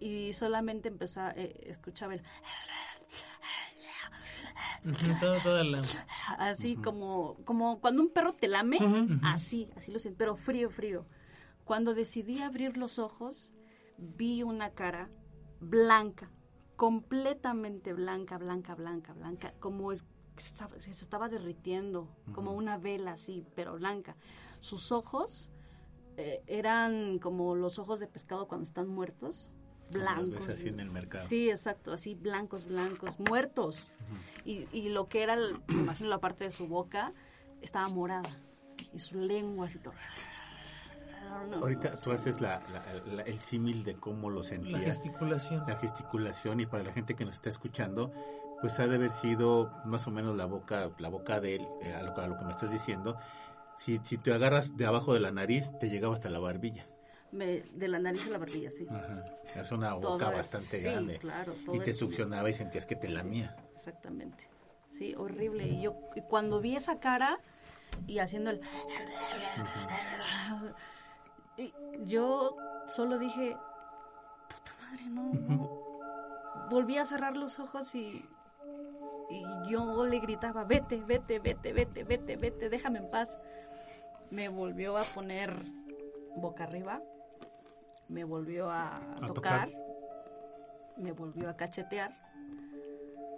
[0.00, 2.22] Y solamente empezaba, eh, escuchaba el...
[5.20, 5.80] Todo- la-
[6.38, 8.78] así como como cuando un perro te lame,
[9.22, 11.06] así, así lo siento, pero frío, frío.
[11.64, 13.52] Cuando decidí abrir los ojos,
[13.96, 15.08] vi una cara
[15.60, 16.28] blanca,
[16.74, 20.04] completamente blanca, blanca, blanca, blanca, como es
[20.36, 24.16] estaba- se estaba derritiendo, como una vela así, pero blanca.
[24.58, 25.51] Sus ojos
[26.16, 29.50] eh, eran como los ojos de pescado cuando están muertos,
[29.90, 30.30] blancos.
[30.30, 31.26] ves así en el mercado.
[31.26, 33.84] Sí, exacto, así blancos, blancos, muertos.
[34.44, 37.12] y, y lo que era, el- me imagino la parte de su boca,
[37.60, 38.28] estaba morada.
[38.92, 39.94] Y su lengua así todo.
[41.60, 44.82] Ahorita tú haces la, la- la- el símil de cómo lo la sentías.
[44.82, 45.64] gesticulación.
[45.66, 48.12] la gesticulación y para la gente que nos está escuchando,
[48.60, 51.94] pues ha de haber sido más o menos la boca, la boca de él, eh,
[51.94, 53.16] a, lo, a lo que me estás diciendo.
[53.76, 56.86] Si, si te agarras de abajo de la nariz, te llegaba hasta la barbilla.
[57.32, 58.86] Me- de la nariz a la barbilla, sí.
[58.90, 59.24] Ajá.
[59.56, 61.18] Es una boca bastante sí, grande.
[61.18, 63.56] claro, todo y te succionaba y sentías que te lamía.
[63.74, 64.48] Exactamente.
[64.90, 65.66] Sí, horrible.
[65.66, 67.38] Y yo y cuando vi esa cara
[68.06, 68.60] y haciendo el...
[72.04, 72.56] yo
[72.86, 73.56] solo dije,
[74.48, 76.68] puta madre, no, no.
[76.70, 78.24] Volví a cerrar los ojos y,
[79.30, 83.38] y yo le gritaba, vete, vete, vete, vete, vete, vete, déjame en paz.
[84.32, 85.54] Me volvió a poner
[86.36, 87.02] boca arriba,
[88.08, 89.70] me volvió a, A tocar, tocar.
[90.96, 92.16] me volvió a cachetear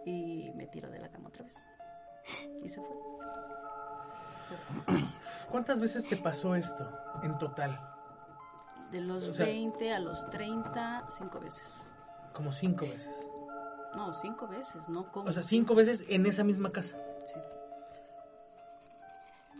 [0.05, 1.55] y me tiró de la cama otra vez.
[2.63, 2.97] Y se fue.
[4.49, 5.05] Se fue.
[5.51, 6.89] ¿Cuántas veces te pasó esto
[7.25, 7.79] en total?
[8.93, 11.85] De los O sea- 20 a los 30, cinco veces.
[12.33, 13.27] Como cinco veces.
[13.97, 15.11] No, cinco veces, ¿no?
[15.11, 15.29] ¿Cómo?
[15.29, 16.97] O sea, cinco veces en esa misma casa.
[17.25, 17.35] Sí,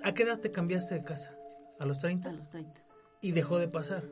[0.05, 1.35] ¿A qué edad te cambiaste de casa?
[1.81, 2.29] ¿A los 30?
[2.29, 2.81] a los 30.
[3.21, 4.05] ¿Y dejó de pasar?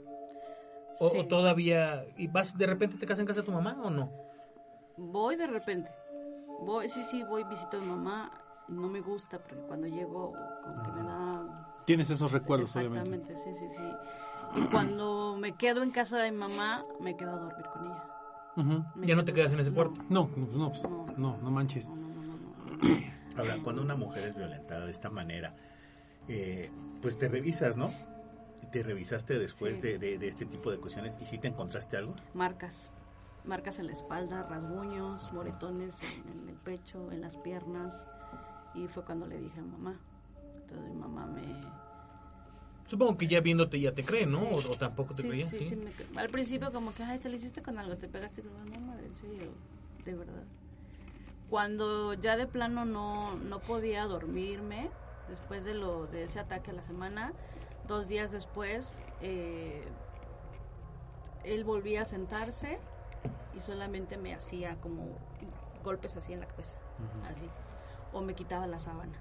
[0.98, 1.18] ¿O, Sí.
[1.18, 2.04] o todavía...
[2.16, 4.10] ¿Y vas de repente te casas en casa de tu mamá o no?
[4.96, 5.90] Voy de repente.
[6.60, 8.32] Voy, sí, sí, voy, visito a mi mamá.
[8.68, 10.32] y No me gusta porque cuando llego,
[10.64, 13.32] como que me da Tienes esos recuerdos, obviamente.
[13.32, 14.60] Exactamente, sí, sí, sí.
[14.60, 18.92] Y cuando me quedo en casa de mi mamá, me quedo a dormir con ella.
[18.94, 20.02] Me Ya no te quedas en ese no, cuarto.
[20.08, 20.82] No, no, pues,
[21.18, 21.88] no, no manches.
[21.88, 23.38] No, no, no, no, no.
[23.38, 25.54] Ahora, cuando una mujer es violentada de esta manera,
[26.28, 27.90] eh, pues te revisas, ¿no?
[28.70, 29.82] Te revisaste después Sí.
[29.82, 32.14] de, de- de este tipo de cuestiones y si te encontraste algo.
[32.34, 32.90] Marcas.
[33.44, 38.06] Marcas en la espalda, rasguños, moretones en, en el pecho, en las piernas.
[38.74, 39.98] Y fue cuando le dije a mamá.
[40.62, 41.42] Entonces mi mamá me...
[42.86, 44.38] Supongo que ya viéndote ya te cree, ¿no?
[44.40, 44.46] Sí.
[44.68, 45.46] O, o tampoco te Sí, creía.
[45.46, 45.64] sí, ¿sí?
[45.66, 48.42] sí, me cre- Al principio como que, ay, te lo hiciste con algo, te pegaste
[48.42, 49.50] con no, madre, en serio,
[50.04, 50.44] de verdad.
[51.50, 54.88] Cuando ya de plano no, no podía dormirme,
[55.32, 57.32] después de, lo, de ese ataque a la semana,
[57.88, 59.82] dos días después, eh,
[61.44, 62.78] él volvía a sentarse
[63.56, 65.06] y solamente me hacía como
[65.82, 66.78] golpes así en la cabeza,
[67.30, 67.48] así,
[68.12, 69.18] o me quitaba la sábana.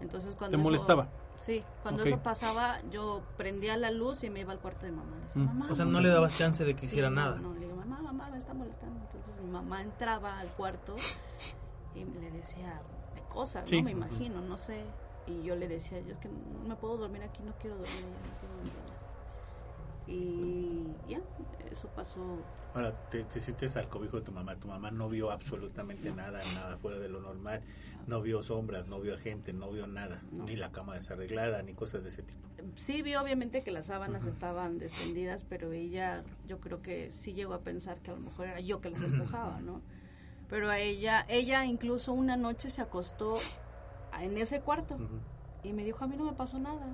[0.00, 1.06] Entonces cuando ¿Te eso- molestaba?
[1.36, 5.16] Sí, cuando eso pasaba, yo prendía la luz y me iba al cuarto de mamá.
[5.16, 5.46] Le decía, Mm.
[5.46, 6.02] "Mamá, O sea, no mamá".
[6.02, 7.36] le dabas chance de que Sí, hiciera no, nada.
[7.36, 9.00] No, le digo, mamá, mamá, me está molestando.
[9.00, 10.94] Entonces mi mamá entraba al cuarto
[11.94, 12.80] y le decía
[13.32, 13.78] cosas, Sí.
[13.78, 13.84] ¿no?
[13.84, 14.84] Me imagino, no sé.
[15.26, 17.96] Y yo le decía, yo es que no me puedo dormir aquí, no quiero dormir
[17.96, 18.94] allá, no quiero dormir allá.
[20.06, 21.18] Y ya,
[21.70, 22.20] eso pasó.
[22.74, 24.56] Ahora, te, te sientes al cobijo de tu mamá.
[24.56, 27.62] Tu mamá no vio absolutamente nada, nada fuera de lo normal.
[28.06, 30.22] No vio sombras, no vio gente, no vio nada.
[30.30, 30.44] No.
[30.44, 32.46] Ni la cama desarreglada, ni cosas de ese tipo.
[32.76, 37.54] Sí vi obviamente que las sábanas estaban descendidas, pero ella yo creo que sí llegó
[37.54, 39.80] a pensar que a lo mejor era yo que las despojaba, ¿no?
[40.48, 43.38] Pero a ella, ella incluso una noche se acostó
[44.24, 45.04] en ese cuarto Ujú.
[45.62, 46.86] y me dijo, a mí no me pasó nada.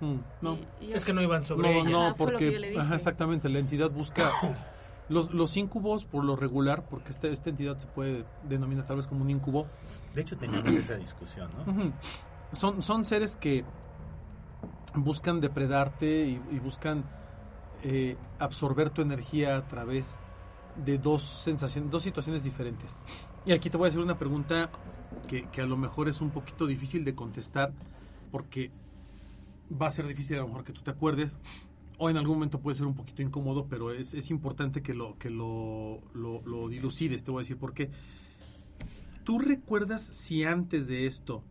[0.00, 0.54] Mm, no.
[0.80, 1.90] Y- y yo- Es que no iban sobre No, ella.
[2.10, 2.80] no, porque le dije.
[2.80, 4.30] ajá, exactamente la entidad busca
[5.08, 9.06] los los incubos por lo regular, porque esta esta entidad se puede denominar tal vez
[9.06, 9.66] como un incubo.
[10.14, 11.92] De hecho, teníamos esa discusión, ¿no?
[12.52, 13.64] Son son seres que
[14.94, 17.04] buscan depredarte y, y buscan
[17.82, 20.16] eh, absorber tu energía a través
[20.76, 22.96] de dos sensaciones, dos situaciones diferentes.
[23.44, 24.70] Y aquí te voy a hacer una pregunta
[25.26, 27.72] que, a lo mejor es un poquito difícil de contestar
[28.30, 28.70] porque
[29.70, 31.38] va a ser difícil a lo mejor que tú te acuerdes
[31.98, 35.16] o en algún momento puede ser un poquito incómodo, pero es, es importante que lo
[35.16, 37.22] que lo, lo, dilucides.
[37.22, 37.90] Te voy a decir por qué.
[39.22, 41.42] ¿Tú recuerdas si antes de esto,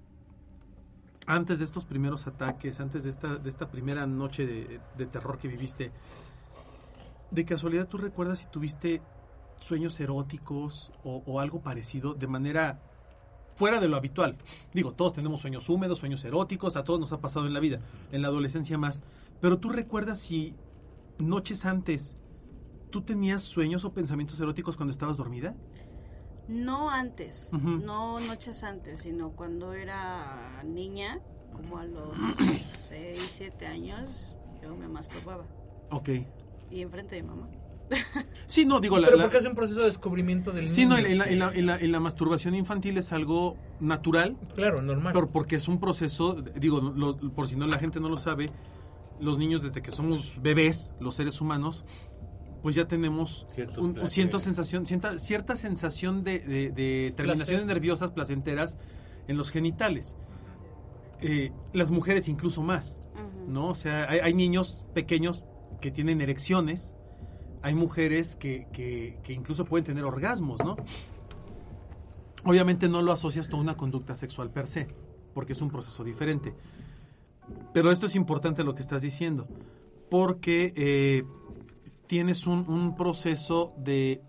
[1.26, 5.48] antes de estos primeros ataques, antes de esta, de esta primera noche de, terror que
[5.48, 5.92] viviste,
[7.32, 9.02] de casualidad tú recuerdas si tuviste
[9.60, 12.82] sueños eróticos o algo parecido de manera
[13.56, 14.38] fuera de lo habitual.
[14.74, 17.80] Digo, todos tenemos sueños húmedos, sueños eróticos, a todos nos ha pasado en la vida,
[18.12, 19.04] en la adolescencia más.
[19.42, 20.56] Pero tú recuerdas si
[21.18, 22.18] noches antes
[22.94, 25.56] tú tenías sueños o pensamientos eróticos cuando estabas dormida?
[26.48, 31.20] No antes, no noches antes, sino cuando era niña,
[31.52, 35.46] como a los 6, 7 años, yo me masturbaba.
[35.90, 36.10] Ok.
[36.70, 37.50] Y enfrente de mamá.
[38.48, 40.98] Sí, no, digo, la, Pero la- porque es un proceso de descubrimiento del sí, no,
[41.00, 45.14] y la, y la- y la- y la masturbación infantil es algo natural, Claro, normal.
[45.14, 48.50] pero porque es un proceso, digo, lo- por si no la gente no lo sabe,
[49.20, 51.86] los niños desde que somos bebés, los seres humanos,
[52.62, 53.46] pues ya tenemos
[53.78, 57.66] un, un sensación, cierta, cierta sensación de, de- de terminaciones Placer.
[57.68, 58.78] nerviosas placenteras
[59.28, 60.16] en los genitales.
[61.22, 63.52] Eh, las mujeres incluso más, Ujú.
[63.52, 63.68] ¿no?
[63.70, 65.44] O sea, hay, hay niños pequeños
[65.80, 66.96] que tienen erecciones,
[67.64, 70.76] hay mujeres que, que- que incluso pueden tener orgasmos, ¿no?
[72.46, 74.88] Obviamente no lo asocias con una conducta sexual per se,
[75.34, 76.54] porque es un proceso diferente.
[77.74, 79.48] Pero esto es importante lo que estás diciendo,
[80.10, 81.24] porque eh,
[82.08, 84.22] tienes un, un proceso de,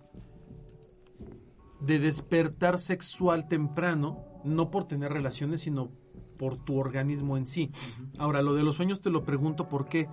[1.80, 5.90] de despertar sexual temprano, no por tener relaciones, sino
[6.38, 7.70] por tu organismo en sí.
[8.18, 10.08] Ahora, lo de los sueños te lo pregunto porque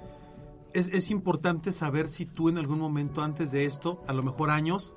[0.73, 4.49] es, es importante saber si tú en algún momento antes de esto, a lo mejor
[4.49, 4.93] años,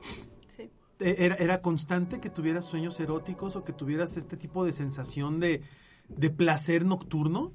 [0.56, 0.70] Sí.
[1.00, 5.40] eh, era, era constante que tuvieras sueños eróticos o que tuvieras este tipo de sensación
[5.40, 5.62] de,
[6.08, 7.52] de placer nocturno.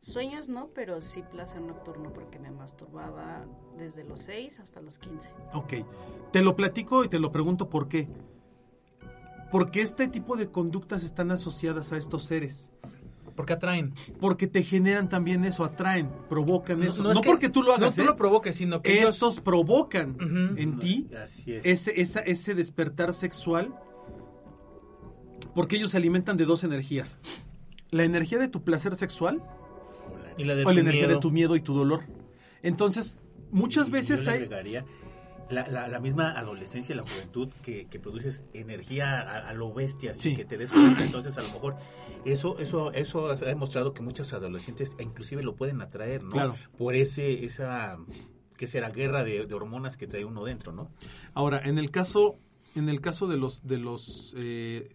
[0.00, 3.44] Sueños no, pero sí placer nocturno porque me masturbaba
[3.78, 5.30] desde los 6 hasta los 15.
[5.54, 5.72] Ok,
[6.32, 8.08] te lo platico y te lo pregunto por qué.
[9.50, 12.70] Porque este tipo de conductas están asociadas a estos seres.
[13.36, 13.92] Porque atraen.
[14.20, 17.02] Porque te generan también eso, atraen, provocan eso.
[17.02, 18.10] No, es que- porque tú lo hagas, No tú ¿eh?
[18.12, 20.58] lo provoques, sino que ellos- estos provocan Ujú.
[20.58, 21.64] en ti Así es.
[21.64, 23.74] ese, esa- ese despertar sexual
[25.54, 27.18] porque ellos se alimentan de dos energías.
[27.90, 29.42] La energía de tu placer sexual
[30.38, 31.14] Y la de o la tu energía miedo.
[31.14, 32.02] de tu miedo y tu dolor.
[32.62, 33.18] Entonces,
[33.50, 34.84] muchas Y veces yo le hay...
[35.52, 39.72] la, la, la misma adolescencia y la juventud que, que produces energía a, a lo
[39.72, 40.22] bestia, Sí.
[40.30, 41.04] sin que te des cuenta.
[41.04, 41.76] Entonces, a lo mejor,
[42.24, 46.30] eso eso eso ha demostrado que muchos adolescentes inclusive lo pueden atraer, ¿no?
[46.30, 46.54] Claro.
[46.76, 47.98] Por ese esa
[48.56, 50.90] que será guerra de, de hormonas que trae uno dentro, ¿no?
[51.34, 52.38] Ahora, en el caso,
[52.74, 54.94] en el caso de los, de los, eh,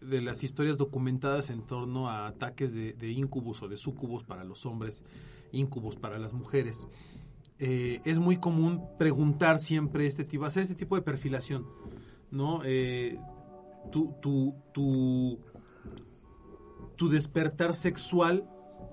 [0.00, 4.42] de las historias documentadas en torno a ataques de, de incubus o de sucubus para
[4.42, 5.04] los hombres,
[5.52, 6.86] incubus para las mujeres,
[7.64, 11.64] eh, es muy común preguntar siempre este tipo, hacer este tipo de perfilación,
[12.32, 12.60] ¿no?
[12.64, 13.18] Eh,
[13.92, 15.38] tu, tu, tu,
[16.96, 18.44] tu despertar sexual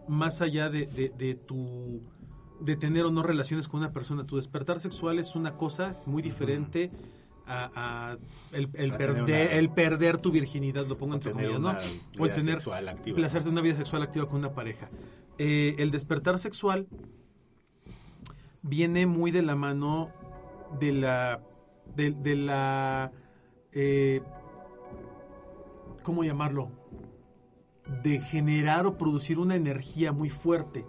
[0.07, 2.01] más allá de, de- de tu
[2.61, 4.25] de tener o no relaciones con una persona.
[4.25, 6.91] Tu despertar sexual es una cosa muy diferente
[7.47, 8.17] a, a
[8.51, 11.69] el, perder, una- el perder tu virginidad, lo pongo entre comillas, ¿no?
[12.19, 13.15] O el tener sexual activa.
[13.15, 14.89] placer de una vida sexual activa con una pareja.
[15.37, 16.87] Eh, el despertar sexual
[18.61, 20.11] viene muy de la mano
[20.79, 21.41] de la
[21.95, 23.11] de, la
[23.71, 24.21] eh,
[26.03, 26.71] ¿cómo llamarlo?
[28.03, 30.85] de generar o producir una energía muy fuerte.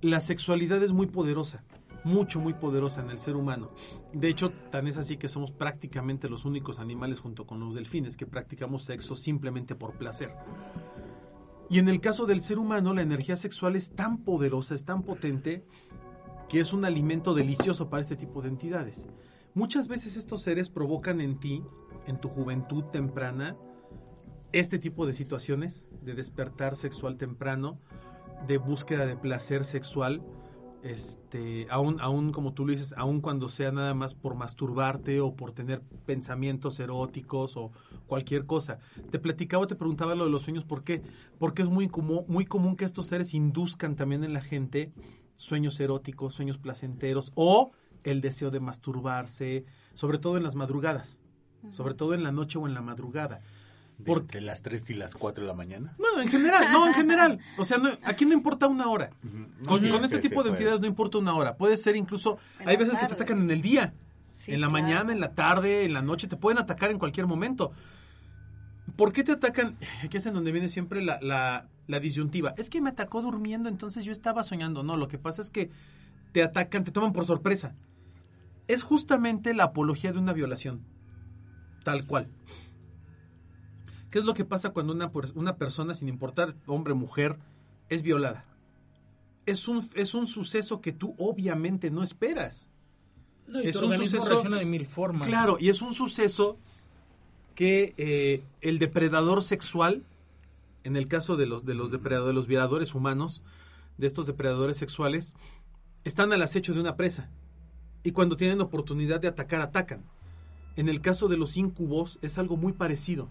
[0.00, 1.64] La sexualidad es muy poderosa,
[2.02, 3.70] mucho, muy poderosa en el ser humano.
[4.12, 8.16] De hecho, tan es así que somos prácticamente los únicos animales junto con los delfines
[8.16, 10.34] que practicamos sexo simplemente por placer.
[11.70, 15.02] Y en el caso del ser humano, la energía sexual es tan poderosa, es tan
[15.02, 15.64] potente,
[16.54, 19.08] que es un alimento delicioso para este tipo de entidades.
[19.54, 21.64] Muchas veces estos seres provocan en ti,
[22.06, 23.56] en tu juventud temprana,
[24.52, 27.80] este tipo de situaciones de despertar sexual temprano,
[28.46, 30.22] de búsqueda de placer sexual,
[30.84, 35.34] este, aún, aún como tú lo dices, aún cuando sea nada más por masturbarte o
[35.34, 37.72] por tener pensamientos eróticos o
[38.06, 38.78] cualquier cosa.
[39.10, 41.02] Te platicaba, te preguntaba lo de los sueños, ¿por qué?
[41.36, 44.92] Porque es muy común, muy común que estos seres induzcan también en la gente
[45.36, 47.72] sueños eróticos, sueños placenteros o
[48.04, 51.20] el deseo de masturbarse, sobre todo en las madrugadas,
[51.70, 53.40] sobre todo en la noche o en la madrugada.
[53.98, 55.94] De Porque entre las 3 y las 4 de la mañana.
[55.98, 57.38] bueno, en general, no, en general.
[57.56, 59.10] O sea, no, aquí no importa una hora.
[59.64, 61.56] Con, Sí, con sí, este sí, tipo de entidades no importa una hora.
[61.56, 63.94] Puede ser incluso, En hay veces que te atacan en el día,
[64.32, 64.82] Sí, en la claro.
[64.82, 67.70] mañana, en la tarde, en la noche, te pueden atacar en cualquier momento.
[68.96, 69.76] ¿Por qué te atacan?
[70.04, 72.54] Aquí es en donde viene siempre la, la, la disyuntiva.
[72.56, 74.82] Es que me atacó durmiendo, entonces yo estaba soñando.
[74.82, 75.70] No, lo que pasa es que
[76.32, 77.74] te atacan, te toman por sorpresa.
[78.68, 80.82] Es justamente la apología de una violación.
[81.84, 82.28] Tal cual.
[84.10, 87.36] ¿Qué es lo que pasa cuando una, una persona, sin importar hombre o mujer,
[87.88, 88.44] es violada?
[89.44, 92.70] Es un, es un suceso que tú obviamente no esperas.
[93.46, 95.28] No, y es un suceso- de mil formas.
[95.28, 96.58] Claro, y es un suceso
[97.54, 100.04] que eh, el depredador sexual,
[100.82, 103.42] en el caso de los, de los depredadores, de los violadores humanos,
[103.98, 105.34] de estos depredadores sexuales,
[106.04, 107.30] están al acecho de una presa.
[108.02, 110.04] Y cuando tienen oportunidad de atacar, atacan.
[110.76, 113.30] En el caso de los incubos es algo muy parecido.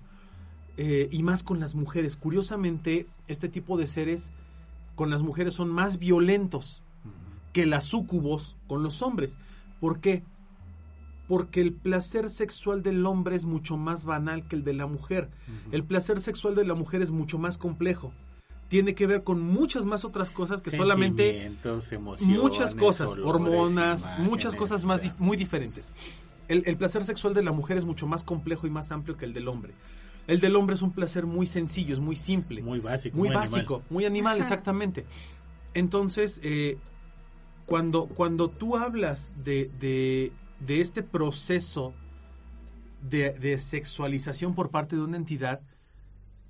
[0.78, 2.15] eh, y más con las mujeres.
[2.15, 4.32] Curiosamente, este tipo de seres
[4.95, 6.82] con las mujeres son más violentos
[7.51, 9.38] que las sucubos con los hombres.
[9.80, 10.24] ¿Por qué?
[11.28, 15.30] Porque el placer sexual del hombre es mucho más banal que el de la mujer.
[15.71, 18.11] El placer sexual de la mujer es mucho más complejo.
[18.67, 21.45] Tiene que ver con muchas más otras cosas que solamente
[21.91, 25.93] emociones, muchas cosas, olores, hormonas, imágenes, muchas cosas más dif- muy diferentes.
[26.47, 29.26] El, el placer sexual de la mujer es mucho más complejo y más amplio que
[29.26, 29.74] el del hombre.
[30.28, 33.17] El del hombre es un placer muy sencillo, es muy simple, Muy básico.
[33.17, 33.43] muy animal.
[33.49, 35.05] básico, muy animal, exactamente.
[35.74, 36.78] Entonces, eh,
[37.65, 40.32] cuando, cuando tú hablas de, de,
[40.66, 41.93] de este proceso
[43.01, 45.61] de, de sexualización por parte de una entidad,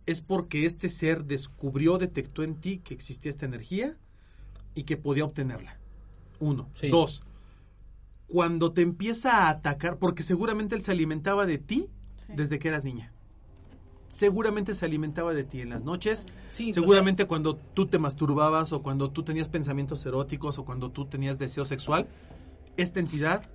[0.06, 3.96] es porque este ser descubrió, detectó en ti que existía esta energía
[4.76, 5.78] y que podía obtenerla.
[6.40, 6.70] Uno.
[6.76, 6.90] Sí.
[6.90, 7.24] Dos.
[8.28, 12.34] Cuando te empieza a atacar, porque seguramente él se alimentaba de ti Sí.
[12.36, 13.12] desde que eras niña.
[14.10, 16.26] Seguramente se alimentaba de ti en las noches.
[16.52, 21.06] Sí, seguramente cuando tú te masturbabas o cuando tú tenías pensamientos eróticos o cuando tú
[21.06, 22.08] tenías deseo sexual,
[22.78, 23.50] esta entidad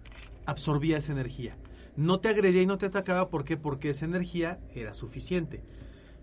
[0.49, 1.57] absorbía esa energía.
[1.95, 3.57] No te agredía y no te atacaba, ¿por qué?
[3.57, 5.63] Porque esa energía era suficiente.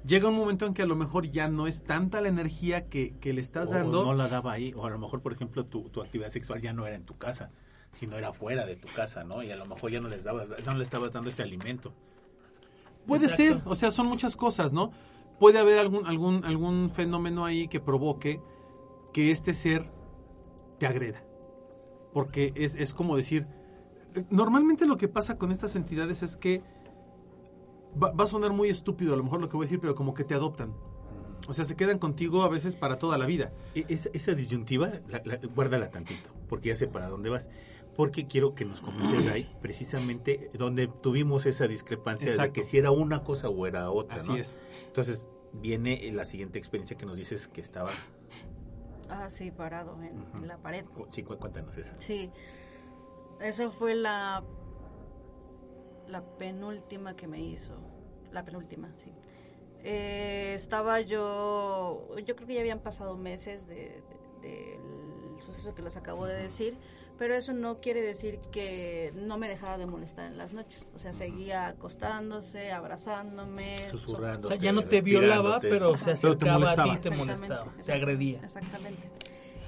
[0.06, 3.16] Llega un momento en que a lo mejor ya no es tanta la energía que,
[3.20, 4.04] que le estás O dando.
[4.04, 6.74] no la daba ahí, o a lo mejor, por ejemplo, tu, tu actividad sexual ya
[6.74, 7.52] no era en tu casa,
[7.92, 9.44] sino era fuera de tu casa, ¿no?
[9.44, 11.94] Y a lo mejor ya no les dabas, no le estabas dando ese alimento.
[13.06, 13.60] Puede Exacto.
[13.60, 14.92] ser, o sea, son muchas cosas, ¿no?
[15.40, 18.40] Puede haber algún, algún, algún fenómeno ahí que provoque
[19.14, 19.92] que este ser
[20.80, 21.24] te agreda.
[22.14, 23.48] Porque es, es como decir,
[24.30, 26.62] normalmente lo que pasa con estas entidades es que
[28.02, 29.96] va, va a sonar muy estúpido a lo mejor lo que voy a decir, pero
[29.96, 30.74] como que te adoptan.
[31.48, 33.54] O sea, se quedan contigo a veces para toda la vida.
[33.76, 37.50] E- Esa, esa disyuntiva, la- la- guárdala tantito, porque ya sé para dónde vas.
[37.96, 42.92] Porque quiero que nos comentes ahí precisamente donde tuvimos esa discrepancia de que si era
[42.92, 44.38] una cosa o era otra, Así ¿no?
[44.38, 44.58] es.
[44.88, 47.92] Entonces viene la siguiente experiencia que nos dices que estaba...
[49.10, 50.84] Ah, sí, parado en, en la pared.
[51.10, 51.94] Sí, cu- cuéntanos esa.
[52.00, 52.30] Sí,
[53.40, 54.44] esa fue la
[56.08, 57.74] la penúltima que me hizo,
[58.32, 59.12] la penúltima, sí.
[59.84, 64.04] Eh, estaba yo, yo creo que ya habían pasado meses de-
[64.42, 66.78] de- del suceso que les acabo de decir,
[67.18, 70.92] pero eso no quiere decir que no me dejaba de molestar en las noches.
[70.96, 73.88] O sea, seguía acostándose, abrazándome.
[73.90, 74.48] Susurrando.
[74.48, 77.62] O sea, ya no te violaba, pero se Pero acercaba a ti y te molestaba,
[77.80, 78.40] exactamente, agredía.
[78.44, 79.10] Exactamente.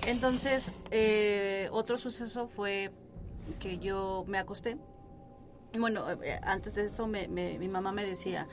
[0.05, 2.91] Entonces, eh, otro suceso fue
[3.55, 4.77] que yo me acosté.
[5.77, 8.47] Bueno, eh, antes de eso me- me- mi mamá me decía,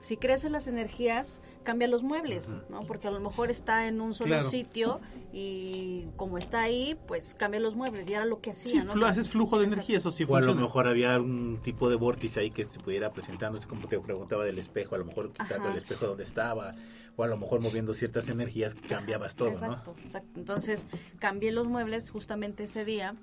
[0.00, 2.82] si crees en las energías, cambia los muebles, ¿no?
[2.82, 4.48] Porque a lo mejor está en un solo Claro.
[4.48, 5.00] sitio
[5.32, 8.08] y como está ahí, pues cambia los muebles.
[8.08, 8.92] Y era lo que hacía, Sí, ¿no?
[8.92, 9.80] flu- haces flujo de Exacto.
[9.80, 12.78] energía, eso sí o a lo mejor había algún tipo de vórtice ahí que se
[12.78, 15.70] pudiera presentándose, como que preguntaba del espejo, a lo mejor quitando Ajá.
[15.72, 16.74] el espejo donde estaba,
[17.16, 20.02] o a lo mejor moviendo ciertas energías, cambiabas todo, exacto, ¿no?
[20.02, 20.28] exacto.
[20.38, 20.86] Entonces
[21.18, 23.14] cambié los muebles justamente ese día.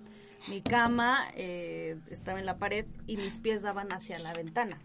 [0.50, 4.80] Mi cama eh, estaba en la pared y mis pies daban hacia la ventana.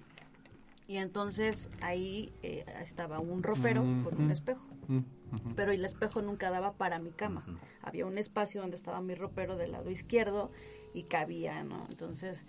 [0.86, 4.64] Y entonces ahí eh, estaba un ropero con un espejo.
[4.86, 5.00] Mm,
[5.54, 7.44] Pero el espejo nunca daba para mi cama.
[7.82, 10.50] Había un espacio donde estaba mi ropero del lado izquierdo
[10.94, 11.86] y cabía, ¿no?
[11.90, 12.46] Entonces,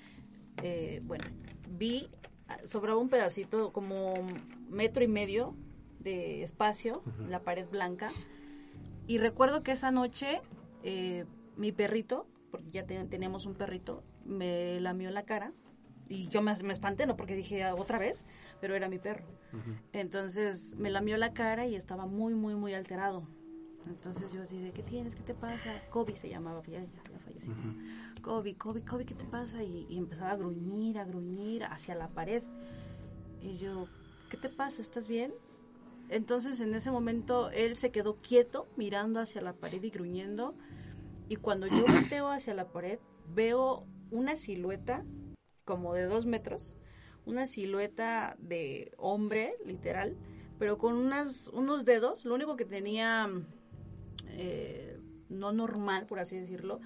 [0.64, 1.26] eh, bueno,
[1.68, 2.07] vi,
[2.47, 4.14] ah, sobraba un pedacito como
[4.70, 5.53] metro y medio
[5.99, 8.10] de espacio, la pared blanca.
[9.05, 10.41] Y recuerdo que esa noche
[10.84, 11.26] eh,
[11.57, 15.52] mi perrito, porque ya te- teníamos un perrito, me lamió la cara.
[16.08, 17.16] Y yo me, me espanté, ¿no?
[17.16, 18.26] Porque dije, "Ah, otra vez,
[18.60, 19.26] pero era mi perro.
[19.93, 23.28] Entonces me lamió la cara y estaba muy, muy, muy alterado.
[23.88, 25.16] Entonces yo así de, ¿qué tienes?
[25.16, 25.82] ¿Qué te pasa?
[25.89, 27.54] Kobe se llamaba, ya, ya, ya falleció.
[28.22, 29.64] Kobe, Kobe, Kobe, ¿qué te pasa?
[29.64, 32.43] Y, y empezaba a gruñir, a gruñir hacia la pared.
[33.41, 33.88] Y yo,
[34.30, 34.82] ¿qué te pasa?
[34.82, 35.32] ¿Estás bien?
[36.10, 40.56] Entonces en ese momento él se quedó quieto mirando hacia la pared y gruñendo.
[41.30, 42.99] Y cuando yo volteo hacia la pared,
[43.34, 45.05] veo una silueta
[45.63, 46.75] como de dos metros,
[47.25, 50.17] una silueta de hombre, literal,
[50.57, 53.30] pero con unas, unos dedos, lo único que tenía
[54.30, 54.99] eh,
[55.30, 56.80] no normal, por así decirlo,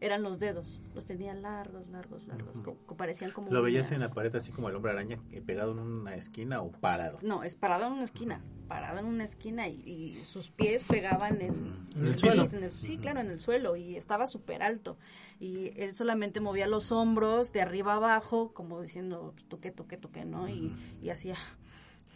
[0.00, 0.80] eran los dedos.
[0.94, 2.52] Los tenía largos, largos, largos.
[2.86, 3.50] co- parecían como.
[3.50, 6.60] ¿Lo veías en la pared así como el hombre araña eh, pegado en una esquina
[6.62, 7.16] o parado?
[7.22, 8.40] No, es parado en una esquina.
[8.68, 12.44] Parado en una esquina y, y sus pies pegaban en, En el suelo.
[12.52, 13.76] en el- sí, claro, en el suelo.
[13.76, 14.96] Y estaba súper alto.
[15.38, 19.86] Y él solamente movía los hombros de arriba abajo, como diciendo, "Pues, tú qué, tú
[19.86, 20.48] qué, tú qué, ¿no?
[20.48, 21.36] Y, y hacía.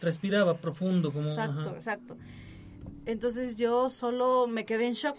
[0.00, 1.28] Respiraba profundo, como...
[1.28, 1.76] Exacto, ajá.
[1.76, 2.16] exacto.
[3.06, 5.16] Entonces yo solo me quedé en shock.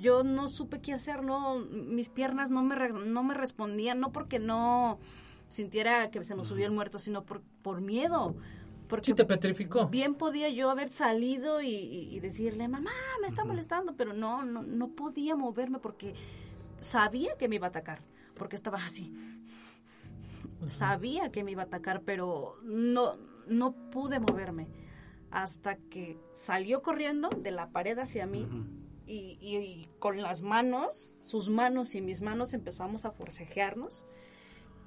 [0.00, 4.38] Yo no supe qué hacer, no, mis piernas no me, no me respondían, no porque
[4.38, 4.98] no
[5.48, 8.34] sintiera que se nos subió el muerto, sino por, por miedo.
[8.88, 9.86] Porque Sí te petrificó.
[9.88, 14.44] bien podía yo haber salido y, y- y decirle, mamá, me está molestando, pero no,
[14.44, 16.14] no, no podía moverme porque
[16.78, 18.00] sabía que me iba a atacar,
[18.34, 19.12] porque estaba así.
[20.68, 23.16] Sabía que me iba a atacar, pero no,
[23.46, 24.66] no pude moverme.
[25.30, 28.46] Hasta que salió corriendo de la pared hacia mí
[29.08, 34.04] y, y- y con las manos, sus manos y mis manos empezamos a forcejearnos.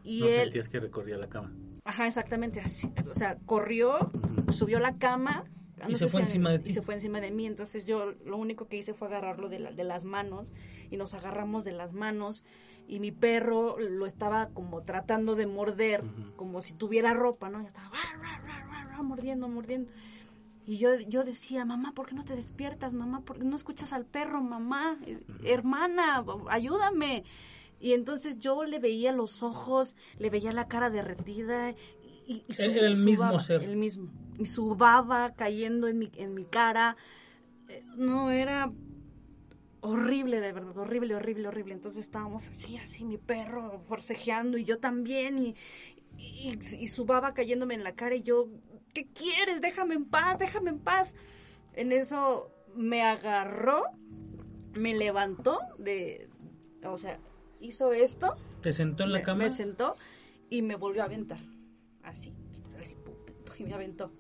[0.03, 1.53] Y ¿No él, sentías que recorría la cama?
[1.84, 2.91] Ajá, exactamente así.
[3.09, 4.11] O sea, corrió,
[4.51, 5.45] subió a la cama.
[5.88, 6.69] Y se fue si- encima de ti.
[6.69, 7.47] Y se fue encima de mí.
[7.47, 10.51] Entonces yo lo único que hice fue agarrarlo de, la- de las manos
[10.91, 12.43] y nos agarramos de las manos.
[12.88, 16.03] Y mi perro lo estaba como tratando de morder,
[16.36, 17.61] como si tuviera ropa, ¿no?
[17.61, 17.89] Y estaba
[19.03, 19.91] mordiendo, mordiendo.
[20.66, 22.93] Y yo, yo decía, mamá, ¿por qué no te despiertas?
[22.93, 24.41] Mamá, ¿por qué no escuchas al perro?
[24.41, 27.24] Mamá, eh, hermana, ayúdame.
[27.80, 31.72] Y entonces yo le veía los ojos, le veía la cara derretida.
[32.28, 33.64] Y, y el mismo ser.
[33.64, 34.09] El mismo.
[34.38, 36.95] Y su baba cayendo en mi, en mi cara.
[37.68, 38.72] Eh, No, era
[39.82, 41.74] horrible, de verdad, horrible, horrible, horrible.
[41.74, 45.39] Entonces estábamos así, así, mi perro forcejeando y yo también.
[45.39, 45.55] Y,
[46.18, 48.47] y, y su baba cayéndome en la cara y yo,
[48.93, 49.61] ¿qué quieres?
[49.61, 51.15] Déjame en paz, déjame en paz.
[51.73, 53.83] En eso me agarró,
[54.73, 56.29] me levantó de,
[56.83, 57.19] o sea,
[57.59, 59.43] hizo esto, Te sentó en la me, cama.
[59.45, 59.95] me sentó
[60.49, 61.39] y me volvió a aventar,
[62.03, 62.33] así,
[62.79, 62.95] así,
[63.59, 64.11] y me aventó.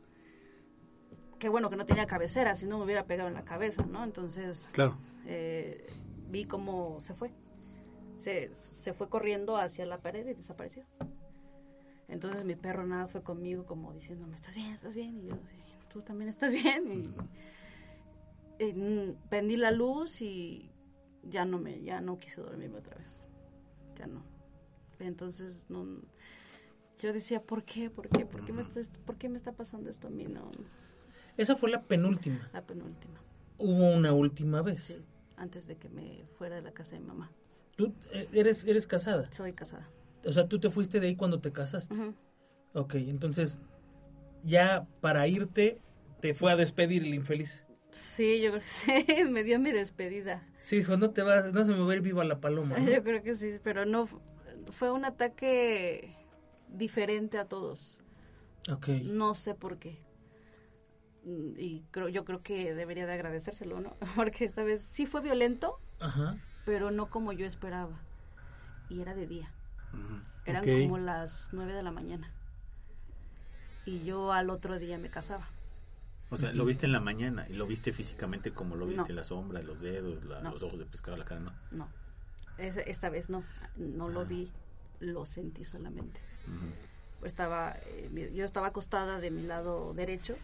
[1.39, 4.03] Qué bueno que no tenía cabecera, si no me hubiera pegado en la cabeza, ¿no?
[4.03, 4.97] Entonces, Claro.
[5.25, 5.87] eh,
[6.29, 7.31] vi cómo se fue.
[8.17, 10.85] Se, se fue corriendo hacia la pared y desapareció.
[12.11, 14.73] Entonces mi perro nada fue conmigo como diciéndome, ¿estás bien?
[14.73, 15.17] ¿Estás bien?
[15.17, 17.13] Y yo, "Sí, ¿tú también estás bien?
[18.59, 20.69] Y, y, mm, prendí la luz y
[21.23, 23.23] ya no me, ya no quise dormirme otra vez.
[23.97, 24.23] Ya no.
[24.99, 25.85] Entonces no
[26.99, 27.89] yo decía, ¿por qué?
[27.89, 28.27] ¿Por qué?
[28.27, 30.25] ¿Por qué me está, por qué me está pasando esto a mí?
[30.25, 30.45] No,
[31.35, 32.47] Esa fue la penúltima.
[32.53, 33.15] la penúltima.
[33.57, 34.83] Hubo una última vez.
[34.83, 35.03] Sí,
[35.35, 37.31] antes de que me fuera de la casa de mi mamá.
[37.75, 39.31] Tú eh, eres, eres casada.
[39.31, 39.87] Soy casada.
[40.25, 41.95] O sea, tú te fuiste de ahí cuando te casaste.
[41.95, 42.13] Ujú.
[42.73, 43.59] Ok, entonces
[44.43, 45.79] ya para irte
[46.19, 47.65] te fue a despedir el infeliz.
[47.91, 48.67] Sí, yo creo que
[49.17, 50.47] sí, me dio mi despedida.
[50.59, 52.77] Sí, dijo, no te vas, no se me va a ir viva la paloma.
[52.77, 52.85] ¿no?
[52.91, 54.21] Yo creo que sí, pero no, fu-
[54.69, 56.15] fue un ataque
[56.69, 58.01] diferente a todos.
[58.71, 58.89] Ok.
[59.03, 59.97] No sé por qué.
[61.23, 63.95] Mm, Y creo, yo creo que debería de agradecérselo, ¿no?
[64.15, 66.37] Porque esta vez sí fue violento, Ajá.
[66.65, 67.99] pero no como yo esperaba.
[68.89, 69.53] Y era de día.
[70.45, 72.31] Eran como las nueve de la mañana.
[73.85, 75.47] Y yo al otro día me casaba.
[76.29, 79.09] O sea, lo viste en la mañana y lo viste físicamente como lo viste No.
[79.09, 80.51] en la sombra, los dedos, la- No.
[80.51, 81.51] los ojos de pescado, la cara, ¿no?
[81.71, 81.87] No,
[82.57, 83.43] Es- esta vez no,
[83.75, 84.49] no lo vi,
[84.99, 86.21] lo sentí solamente.
[87.23, 90.35] Estaba, eh, yo estaba acostada de mi lado derecho,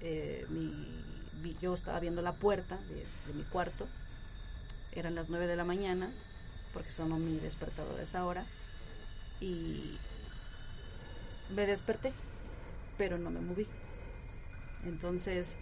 [0.00, 1.04] eh, mi-
[1.42, 3.86] vi- yo estaba viendo la puerta de, de mi cuarto,
[4.92, 6.10] eran las 9 de la mañana,
[6.72, 8.46] porque sonó mi despertador a esa hora,
[9.40, 9.98] y
[11.54, 12.12] me desperté,
[12.98, 13.66] pero no me moví.
[14.84, 15.56] Entonces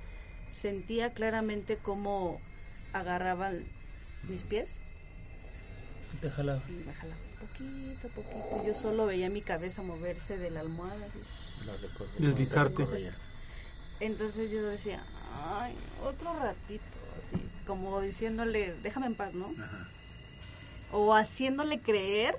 [0.51, 2.41] sentía claramente cómo
[2.93, 3.65] agarraban
[4.29, 4.79] mis pies
[6.21, 6.63] Te jalaba.
[6.69, 8.65] y me jalaban poquito a poquito.
[8.67, 11.07] Yo solo veía mi cabeza moverse de la almohada.
[11.07, 11.21] así.
[11.83, 12.13] Recuerdo.
[12.19, 12.85] Deslizarte.
[14.01, 15.03] Entonces yo decía,
[15.35, 16.85] ay, otro ratito,
[17.19, 17.37] así,
[17.67, 19.53] como diciéndole, déjame en paz, ¿no?
[19.63, 19.89] Ajá.
[20.93, 22.37] O haciéndole creer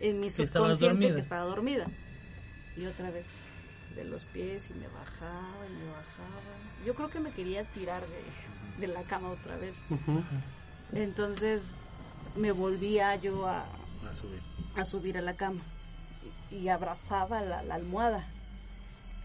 [0.00, 1.86] en mi Que subconsciente que estaba dormida.
[2.76, 3.26] Y otra vez
[3.94, 6.40] de los pies y me bajaba y me bajaba.
[6.86, 9.82] Yo creo que me quería tirar de, de la cama otra vez.
[10.92, 11.80] Entonces
[12.36, 13.60] me volvía yo a,
[14.08, 14.40] A subir.
[14.76, 15.62] a subir a la cama
[16.50, 18.26] y, y abrazaba la, la almohada.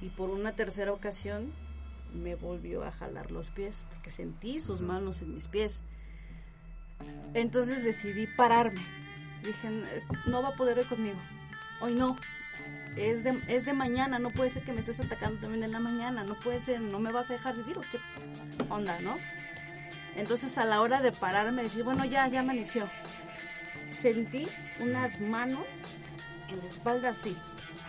[0.01, 1.51] Y por una tercera ocasión
[2.13, 5.83] me volvió a jalar los pies porque sentí sus manos en mis pies.
[7.33, 8.85] Entonces decidí pararme.
[9.43, 11.19] Dije, "Es- no va a poder hoy conmigo.
[11.81, 12.17] Hoy no.
[12.95, 15.79] Es de, es de mañana, no puede ser que me estés atacando también en la
[15.79, 17.99] mañana, no puede ser, no me vas a dejar vivir o qué
[18.69, 19.17] onda, ¿no?
[20.15, 22.89] Entonces a la hora de pararme, decir, bueno, ya, ya amaneció.
[23.91, 24.47] Sentí
[24.79, 25.65] unas manos
[26.49, 27.37] en la espalda así,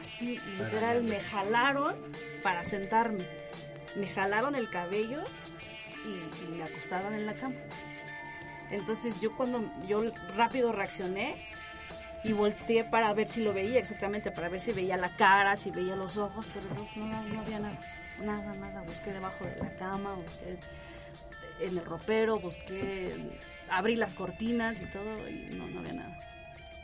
[0.03, 1.97] así, literal, me jalaron
[2.43, 3.27] para sentarme.
[3.97, 5.25] Me jalaron el cabello
[6.05, 7.57] y, y me acostaron en la cama.
[8.71, 10.03] Entonces yo cuando yo
[10.37, 11.37] rápido reaccioné
[12.25, 15.71] y volteé para ver si lo veía exactamente, para ver si veía la cara, si
[15.71, 17.79] veía los ojos, pero no, no, no había nada,
[18.23, 18.83] nada, nada.
[18.83, 20.59] Busqué debajo de la cama, busqué
[21.61, 23.17] en el ropero, busqué,
[23.71, 26.19] abrí las cortinas y todo y no, no había nada.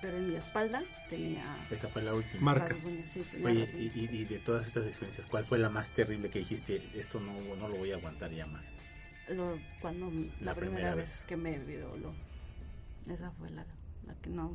[0.01, 2.43] Pero en mi espalda tenía Esa fue la última.
[2.53, 2.78] Marcas.
[3.05, 6.82] sí, Oye, y- y de todas estas experiencias, ¿cuál fue la más terrible que dijiste?
[6.95, 8.64] Esto no, no lo voy a aguantar ya más.
[9.29, 11.22] Lo- cuando la, La primera, primera vez, vez.
[11.25, 12.12] que me violó.
[13.09, 13.64] Esa fue la,
[14.07, 14.53] la que no.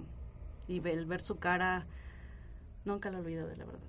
[0.68, 1.86] Y el ver su cara,
[2.86, 3.80] nunca lo olvido de la verdad.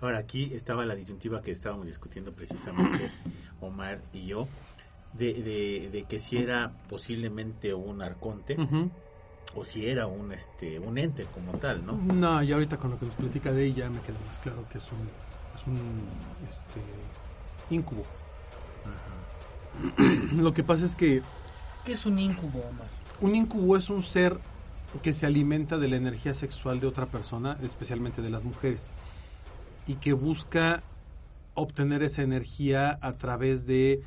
[0.00, 3.10] Ahora, aquí estaba la disyuntiva que estábamos discutiendo precisamente
[3.60, 4.48] Omar y yo,
[5.14, 8.56] de, de, de que si era posiblemente un arconte
[9.54, 11.92] o si era un este un ente como tal, ¿no?
[11.96, 14.78] No, y ahorita con lo que nos platica de ella me queda más claro que
[14.78, 15.08] es un,
[15.58, 16.02] es un
[16.48, 16.80] este,
[17.74, 18.04] incubo.
[20.36, 21.22] Lo que pasa es que
[21.84, 22.88] ¿Qué es un incubo, Omar?
[23.20, 24.38] un incubo es un ser
[25.02, 28.86] que se alimenta de la energía sexual de otra persona, especialmente de las mujeres,
[29.86, 30.82] y que busca
[31.54, 34.02] obtener esa energía a través de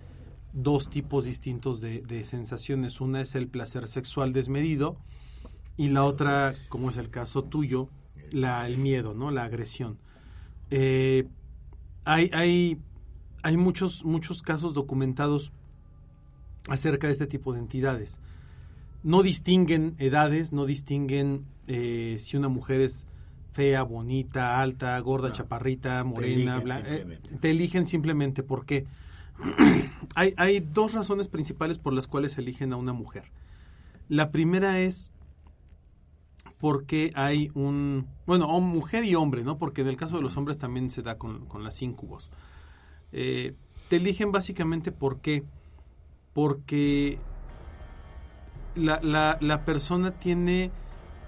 [0.51, 3.01] dos tipos distintos de, de sensaciones.
[3.01, 4.97] Una es el placer sexual desmedido
[5.78, 7.89] y la otra, como es el caso tuyo,
[8.32, 9.32] la, el miedo, ¿no?
[9.32, 9.97] La agresión.
[10.70, 11.28] Eh,
[12.05, 12.78] hay, hay,
[13.44, 15.52] hay muchos, muchos casos documentados
[16.68, 18.20] acerca de este tipo de entidades.
[19.04, 23.06] No distinguen edades, no distinguen eh, si una mujer es
[23.52, 25.34] fea, bonita, alta, gorda, No.
[25.36, 26.88] chaparrita, Te morena, eligen blanca.
[26.89, 27.30] simplemente.
[27.38, 28.86] te eligen simplemente porque
[30.16, 33.26] hay, hay dos razones principales por las cuales eligen a una mujer.
[34.10, 35.12] La primera es
[36.60, 39.58] porque hay un, bueno, mujer y hombre, ¿no?
[39.58, 42.32] Porque en el caso de los hombres también se da con, con las incubos.
[43.14, 43.53] Eh,
[43.89, 45.43] te eligen básicamente porque,
[46.34, 47.20] porque
[48.76, 50.72] la, la, persona tiene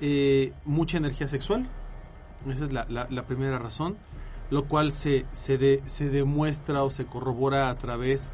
[0.01, 1.67] eh, mucha energía sexual.
[2.49, 3.97] Esa es la- la primera razón.
[4.51, 8.31] Lo cual se, se, de- se demuestra o se corrobora a través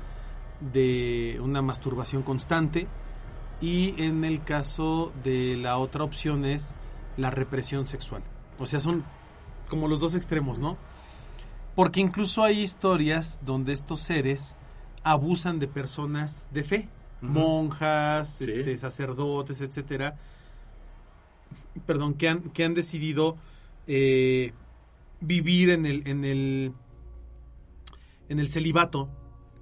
[0.73, 2.87] de una masturbación constante.
[3.61, 6.73] Y en el caso de la otra opción es
[7.17, 8.23] la represión sexual.
[8.59, 9.03] O sea, son
[9.69, 10.77] como los dos extremos, ¿no?
[11.75, 14.55] Porque incluso hay historias donde estos seres
[15.03, 16.89] abusan de personas de fe,
[17.21, 18.45] monjas, Sí.
[18.45, 20.17] este, sacerdotes, etcétera,
[21.85, 23.37] perdón, que han, que han decidido
[23.87, 24.53] eh,
[25.21, 26.73] vivir en el, en el,
[28.29, 29.09] en el celibato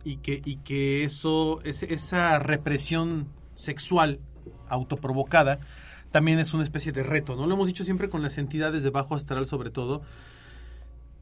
[0.03, 4.19] y que, y que eso, esa represión sexual
[4.69, 5.59] autoprovocada
[6.11, 7.45] también es una especie de reto, ¿no?
[7.45, 10.01] Lo hemos dicho siempre con las entidades de bajo astral sobre todo,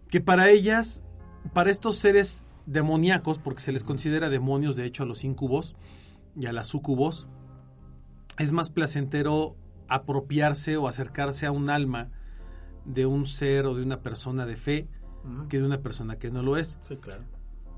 [0.10, 1.04] que para ellas,
[1.54, 5.76] para estos seres demoníacos, porque se les considera demonios de hecho a los incubos
[6.36, 7.28] y a las sucubos,
[8.38, 9.56] es más placentero
[9.88, 12.10] apropiarse o acercarse a un alma
[12.86, 14.88] de un ser o de una persona de fe
[15.50, 16.78] que de una persona que no lo es.
[16.88, 17.24] Sí, claro.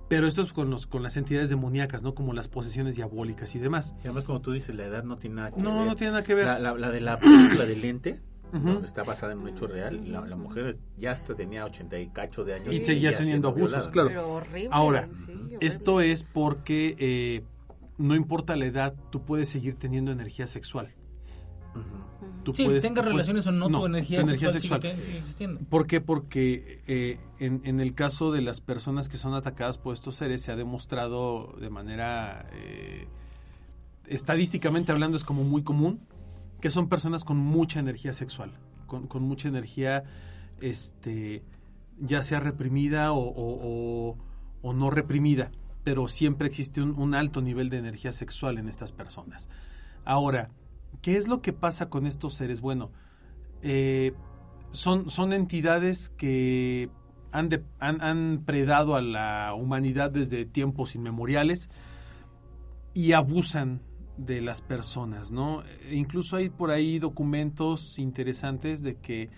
[0.08, 2.16] Pero esto es con, los, con las entidades demoníacas, ¿no?
[2.16, 3.94] Como las posesiones diabólicas y demás.
[4.00, 5.88] Y además, como tú dices, la edad no tiene nada que No, ver.
[5.88, 6.46] no tiene nada que ver.
[6.46, 8.20] La, la- la de la película de Lente,
[8.52, 12.08] Donde está basada en un hecho real, la, la mujer ya hasta tenía 80 y
[12.10, 12.74] cacho de años.
[12.74, 13.92] Y seguía teniendo abusos, violada.
[13.92, 14.08] claro.
[14.10, 14.70] Pero horrible.
[14.72, 15.58] Ahora, sí, horrible.
[15.62, 17.44] Esto es porque eh,
[17.98, 20.94] no importa la edad, tú puedes seguir teniendo energía sexual.
[22.44, 25.60] Tú Sí, puedes- tengas relaciones o no, tu energía, tu sexual, sigue existiendo.
[25.70, 26.02] ¿Por qué?
[26.02, 30.42] Porque eh, en, en el caso de las personas que son atacadas por estos seres
[30.42, 33.08] se ha demostrado de manera eh,
[34.08, 36.00] estadísticamente hablando es como muy común
[36.62, 38.52] que son personas con mucha energía sexual,
[38.88, 40.04] con, con mucha energía
[40.62, 41.44] este
[42.02, 44.18] ya sea reprimida o,
[44.62, 45.52] o- no reprimida,
[45.84, 49.50] pero siempre existe un, un alto nivel de energía sexual en estas personas.
[50.06, 50.50] Ahora,
[51.02, 52.62] ¿qué es lo que pasa con estos seres?
[52.62, 52.92] Bueno,
[53.62, 54.14] eh,
[54.72, 56.90] son, son entidades que
[57.32, 61.70] han, de- han, han predado a la humanidad desde tiempos inmemoriales
[62.94, 63.82] y abusan
[64.26, 65.64] de las personas, ¿no?
[65.88, 69.30] E incluso hay por ahí documentos interesantes de que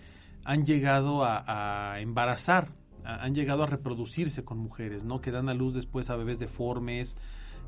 [0.43, 2.69] han llegado a, a embarazar,
[3.05, 5.21] a- han llegado a reproducirse con mujeres, ¿no?
[5.21, 7.15] Que dan a luz después a bebés deformes,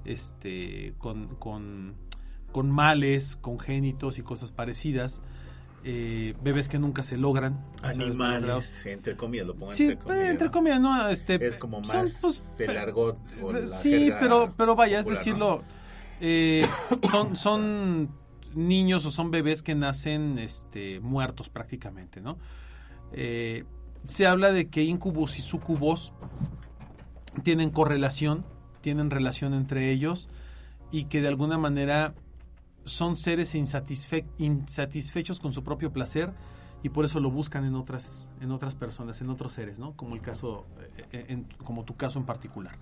[0.05, 1.93] este, con, con,
[2.51, 5.21] con males congénitos y cosas parecidas,
[5.85, 7.63] eh, bebés que nunca se logran.
[7.83, 10.25] Animales, entre comillas, lo pongo Sí, entre comillas.
[10.25, 10.51] entre ¿no?
[10.51, 11.09] comillas, ¿no?
[11.09, 15.05] Este, Es como son, más pues, el argot o la sí, pero, pero vaya, es
[15.05, 15.63] popular, decirlo,
[16.21, 16.65] Eh,
[17.11, 18.09] son, son
[18.55, 22.37] niños o son bebés que nacen este, muertos prácticamente, ¿no?
[23.11, 23.63] Eh,
[24.05, 26.13] se habla de que incubos y sucubos
[27.43, 28.45] tienen correlación,
[28.81, 30.29] tienen relación entre ellos
[30.91, 32.13] y que de alguna manera
[32.83, 36.33] son seres insatisfe- insatisfechos con su propio placer
[36.83, 39.93] y por eso lo buscan en otras en otras personas, en otros seres, ¿no?
[39.93, 40.65] Como el caso
[41.11, 42.77] eh, en- como tu caso en particular.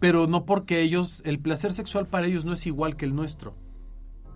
[0.00, 3.54] Pero no porque ellos el placer sexual para ellos no es igual que el nuestro.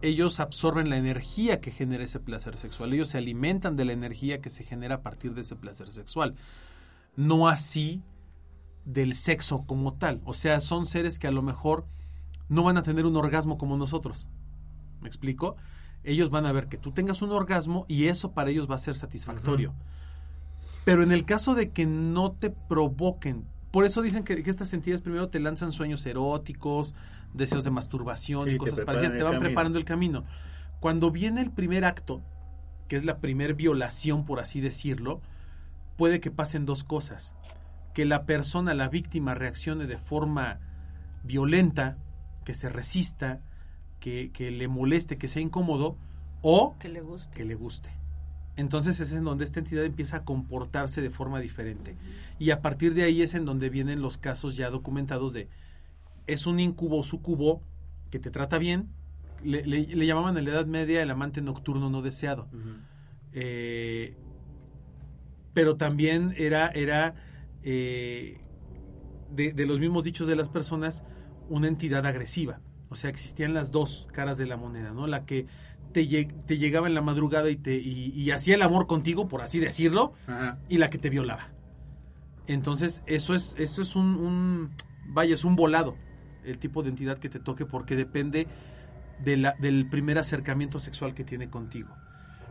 [0.02, 2.92] Ellos absorben la energía que genera ese placer sexual.
[2.92, 6.34] Ellos se alimentan de la energía que se genera a partir de ese placer sexual.
[7.16, 8.02] No así
[8.84, 10.20] del sexo como tal.
[10.24, 11.86] O sea, son seres que a lo mejor
[12.48, 14.26] no van a tener un orgasmo como nosotros.
[15.00, 15.56] ¿Me explico?
[16.02, 18.78] Ellos van a ver que tú tengas un orgasmo y eso para ellos va a
[18.78, 19.74] ser satisfactorio.
[20.84, 24.72] Pero en el caso de que no te provoquen, por eso dicen que, que estas
[24.72, 26.94] entidades primero te lanzan sueños eróticos,
[27.32, 29.48] deseos de masturbación Sí, y cosas parecidas, te van camino.
[29.48, 30.24] preparando el camino.
[30.78, 32.22] Cuando viene el primer acto,
[32.86, 35.20] que es la primer violación, por así decirlo,
[35.96, 37.34] puede que pasen dos cosas.
[37.94, 40.60] Que la persona, la víctima, reaccione de forma
[41.24, 41.96] violenta,
[42.44, 43.40] que se resista,
[43.98, 45.96] que, que le moleste, que sea incómodo,
[46.42, 47.36] o Que le guste.
[47.36, 47.90] que le guste.
[48.56, 51.96] Entonces es en donde esta entidad empieza a comportarse de forma diferente.
[52.38, 55.48] Y a partir de ahí es en donde vienen los casos ya documentados de
[56.26, 57.62] es un incubo o sucubo
[58.10, 58.88] que te trata bien.
[59.42, 62.48] Le, le- le llamaban en la Edad Media el amante nocturno no deseado.
[63.32, 64.16] Eh,
[65.52, 67.14] pero también era, era
[67.62, 68.40] eh,
[69.30, 71.04] de, de los mismos dichos de las personas,
[71.48, 72.60] una entidad agresiva.
[72.88, 75.06] O sea, existían las dos caras de la moneda, ¿no?
[75.06, 75.46] La que
[75.94, 79.28] te, lle- te llegaba en la madrugada y, te, y, y hacía el amor contigo,
[79.28, 80.58] por así decirlo, Ajá.
[80.68, 81.48] y la que te violaba.
[82.46, 84.70] Entonces, eso es, eso es un, un-
[85.06, 85.96] vaya, es un volado,
[86.44, 88.46] el tipo de entidad que te toque, porque depende
[89.20, 91.96] de la- del primer acercamiento sexual que tiene contigo.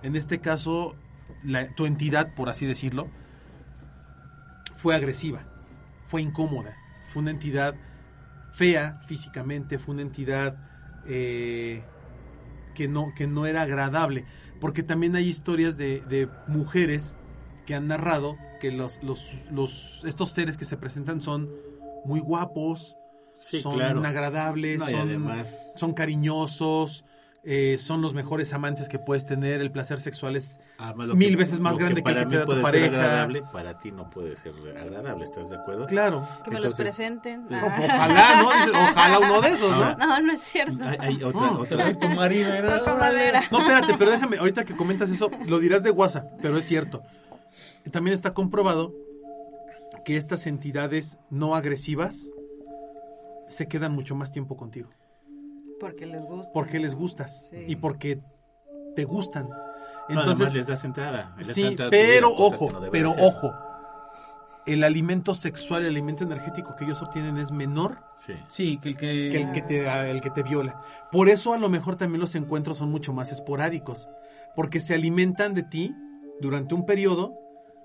[0.01, 0.95] En este caso,
[1.43, 3.07] la- tu entidad, por así decirlo,
[4.75, 5.43] fue agresiva,
[6.07, 6.75] fue incómoda,
[7.11, 7.75] fue una entidad
[8.51, 10.55] fea físicamente, fue una entidad
[11.05, 11.83] eh,
[12.73, 14.25] que, no, que no era agradable,
[14.59, 17.15] porque también hay historias de, de mujeres
[17.65, 21.49] que han narrado que los, los, los, estos seres que se presentan son
[22.05, 22.97] muy guapos,
[23.49, 24.03] Sí, son claro.
[24.05, 27.03] agradables, No, son, además- son cariñosos,
[27.45, 30.59] eh, son los mejores amantes que puedes tener, el placer sexual es
[30.95, 32.85] lo mil veces más grande que el para que te mí da tu ser pareja.
[32.87, 35.85] agradable, para ti no puede ser agradable, ¿estás de acuerdo?
[35.87, 36.25] Claro.
[36.45, 37.45] Que me los presenten.
[37.47, 37.79] pues, Ah.
[37.83, 38.49] Ojalá, ¿no?
[38.91, 39.95] Ojalá uno de esos, ¿no?
[39.97, 40.83] No, no es cierto.
[40.85, 42.77] Hay, hay otra, No, otra- Tu marido era...
[43.51, 47.03] No, espérate, pero déjame, ahorita que comentas eso, lo dirás de WhatsApp, pero es cierto.
[47.91, 48.93] También está comprobado
[50.05, 52.29] que estas entidades no agresivas
[53.47, 54.89] se quedan mucho más tiempo contigo.
[55.79, 56.51] Porque les gusta.
[56.53, 57.65] Porque les gustas Sí.
[57.67, 58.19] y porque
[58.95, 59.49] te gustan.
[59.49, 59.55] no,
[60.09, 61.33] Entonces, además les das entrada.
[61.37, 63.53] les sí, entrada pero ojo, no pero ojo.
[64.65, 68.33] El alimento sexual, el alimento energético que ellos obtienen es menor Sí.
[68.49, 69.29] Sí, que el que...
[69.29, 70.81] que el que te el que te viola.
[71.11, 74.07] Por eso a lo mejor también los encuentros son mucho más esporádicos,
[74.55, 75.93] porque se alimentan de ti
[76.39, 77.33] durante un periodo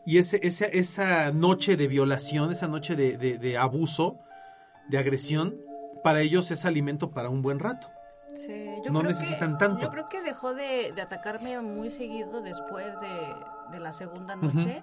[0.07, 4.20] y ese, ese- esa noche de violación, esa noche de, de- de abuso,
[4.89, 5.57] de agresión,
[6.03, 7.89] para ellos es alimento para un buen rato.
[8.35, 9.83] Sí, yo No creo necesitan que, tanto.
[9.83, 13.35] Yo creo que dejó de, de atacarme muy seguido después de,
[13.73, 14.83] de la segunda noche.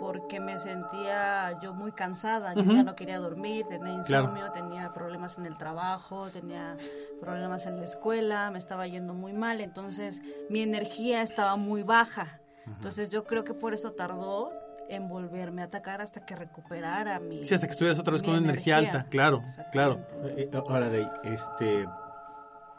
[0.00, 4.24] Porque me sentía yo muy cansada, yo ya no quería dormir, tenía Claro.
[4.24, 6.76] insomnio, tenía problemas en el trabajo, tenía
[7.20, 12.40] problemas en la escuela, me estaba yendo muy mal, entonces mi energía estaba muy baja.
[12.66, 14.50] Entonces yo creo que por eso tardó
[14.92, 18.36] en volverme a atacar hasta que recuperara mi Sí, hasta que estuvieras otra vez con
[18.36, 20.00] energía alta, claro, claro.
[20.24, 21.88] Eh, eh, Ahora, de, este,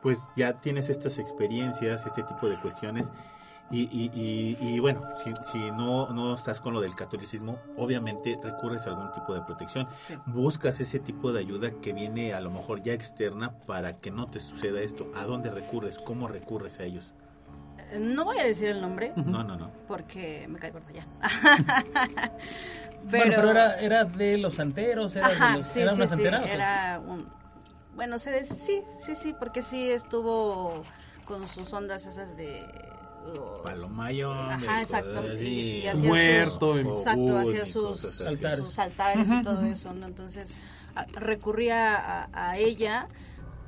[0.01, 3.11] pues ya tienes estas experiencias, este tipo de cuestiones.
[3.71, 8.37] Y, y, y, y bueno, si, si no, no estás con lo del catolicismo, obviamente
[8.43, 9.87] recurres a algún tipo de protección.
[10.05, 10.15] Sí.
[10.27, 14.27] Buscas ese tipo de ayuda que viene a lo mejor ya externa para que no
[14.27, 15.09] te suceda esto.
[15.15, 15.97] ¿A dónde recurres?
[15.97, 17.15] ¿Cómo recurres a ellos?
[17.99, 19.69] No voy a decir el nombre No, no, no.
[19.87, 21.05] porque me cae gorda ya.
[23.05, 26.07] Bueno, pero era, era de los santeros, era, Ajá, de los, sí, era sí, una
[26.07, 27.27] sí, era un...
[27.95, 30.83] Bueno, se de- sí, sí, sí, porque sí estuvo
[31.25, 32.63] con sus ondas esas de...
[33.35, 33.61] Los...
[33.63, 34.33] Palomayo.
[34.33, 35.33] Ajá, exacto.
[35.35, 38.21] Y, sí, hacía Muerto, sus- Exacto, hacía y sus.
[38.21, 38.59] Altares.
[38.65, 40.07] sus altares y todo eso, ¿no?
[40.07, 40.53] Entonces
[40.95, 43.07] a- recurría a, a ella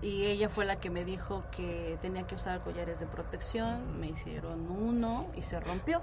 [0.02, 4.00] y ella fue la que me dijo que tenía que usar collares de protección.
[4.00, 6.02] Me hicieron uno y se rompió.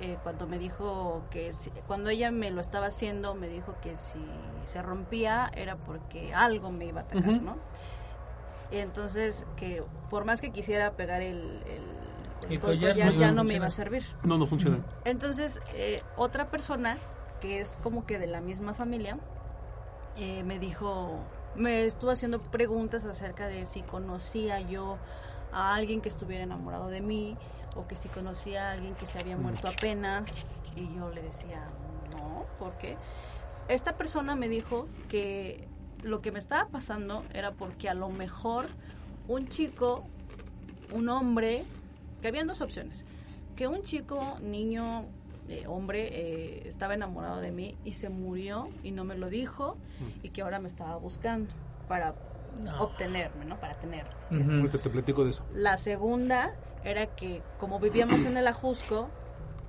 [0.00, 3.96] Eh, cuando me dijo que si- cuando ella me lo estaba haciendo me dijo que
[3.96, 4.24] si
[4.64, 7.42] se rompía era porque algo me iba a atacar.
[7.42, 7.56] ¿no?
[8.70, 13.28] Entonces, que por más que quisiera pegar el, el, El col- collar collar, no- ya
[13.28, 14.04] no no me iba a servir.
[14.22, 14.78] No, no funciona.
[15.04, 16.96] Entonces, eh, otra persona
[17.40, 19.18] que es como que de la misma familia
[20.16, 21.18] eh, me dijo,
[21.58, 24.98] me estuvo haciendo preguntas acerca de si conocía yo
[25.52, 27.36] a alguien que estuviera enamorado de mí
[27.76, 30.28] o que si conocía a alguien que se había muerto apenas
[30.76, 31.66] y yo le decía,
[32.10, 32.96] no, ¿por qué?
[33.68, 35.68] Esta persona me dijo que
[36.02, 38.66] lo que me estaba pasando era porque a lo mejor
[39.26, 40.04] un chico,
[40.92, 41.64] un hombre,
[42.22, 43.04] que habían dos opciones,
[43.56, 45.06] que un chico, niño,
[45.48, 49.76] eh, hombre, eh, estaba enamorado de mí y se murió y no me lo dijo
[50.22, 51.52] y que ahora me estaba buscando
[51.88, 52.14] para
[52.60, 52.82] No.
[52.82, 53.58] obtenerme, ¿no?
[53.60, 54.10] Para tenerme.
[54.30, 55.44] Ahorita te platico de eso.
[55.54, 59.08] La segunda era que como vivíamos en el Ajusco,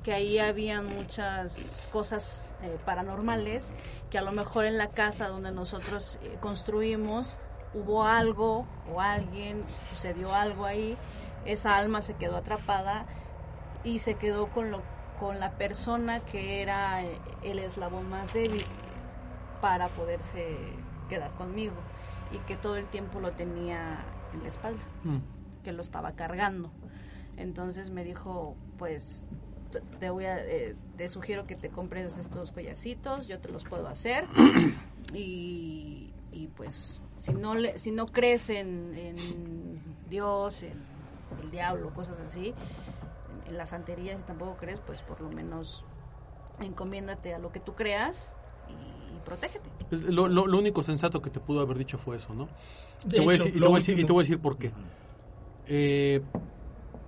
[0.03, 3.73] que ahí había muchas cosas eh, paranormales,
[4.09, 7.37] que a lo mejor en la casa donde nosotros eh, construimos
[7.73, 10.97] hubo algo o alguien, sucedió algo ahí,
[11.45, 13.05] esa alma se quedó atrapada
[13.83, 14.81] y se quedó con, lo,
[15.19, 18.63] con la persona que era eh, el eslabón más débil
[19.61, 20.55] para poderse
[21.09, 21.75] quedar conmigo
[22.31, 23.99] y que todo el tiempo lo tenía
[24.33, 25.17] en la espalda Mm.
[25.63, 26.71] que lo estaba cargando.
[27.37, 29.25] Entonces me dijo, pues
[29.71, 33.63] te- te voy a, eh, te sugiero que te compres estos collarcitos, yo te los
[33.65, 34.25] puedo hacer
[35.13, 39.15] y, y, pues si no le, si no crees en, en
[40.09, 40.79] Dios, en
[41.43, 42.53] el diablo, cosas así,
[43.49, 45.83] en, la santería si tampoco crees, pues por lo menos
[46.59, 48.33] encomiéndate a lo que tú creas
[48.67, 49.69] y, y protégete.
[49.91, 52.47] Es lo, lo- lo único sensato que te pudo haber dicho fue eso, ¿no?
[53.09, 54.39] Te voy a hecho, decir, y, te voy a decir, y te voy a decir
[54.39, 54.71] por qué.
[55.67, 56.21] Eh,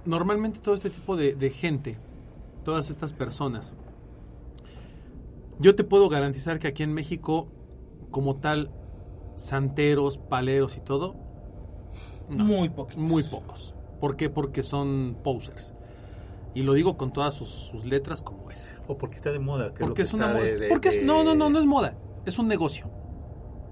[0.06, 1.98] normalmente todo este tipo de, de gente,
[2.64, 3.76] todas estas personas,
[5.60, 7.48] yo te puedo garantizar que aquí en México,
[8.10, 8.72] como tal,
[9.36, 11.16] santeros, paleros y todo,
[12.30, 13.04] no, Muy poquitos.
[13.04, 13.74] muy pocos.
[14.00, 14.30] ¿Por qué?
[14.30, 15.76] Porque son posers.
[16.54, 18.74] Y lo digo con todas sus, sus letras como es.
[18.88, 19.74] O porque está de moda.
[19.74, 20.45] que Porque lo es que una está moda.
[20.52, 21.95] de- de- porque es, no, no, no, no es moda.
[22.26, 22.89] Es un negocio.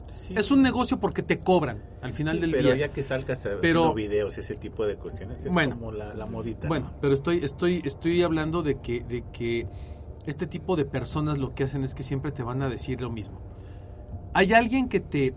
[0.08, 2.88] Sí, Es un negocio porque te cobran al final sí, del pero día.
[2.88, 5.76] ya que salgas a Pero- haciendo videos ese tipo de cuestiones, es Bueno.
[5.78, 6.68] como la, la modita.
[6.68, 6.98] Bueno, ¿no?
[7.02, 9.68] pero estoy, estoy, estoy hablando de que, de que
[10.26, 13.10] este tipo de personas lo que hacen es que siempre te van a decir lo
[13.10, 13.40] mismo.
[14.34, 15.34] Hay alguien que te,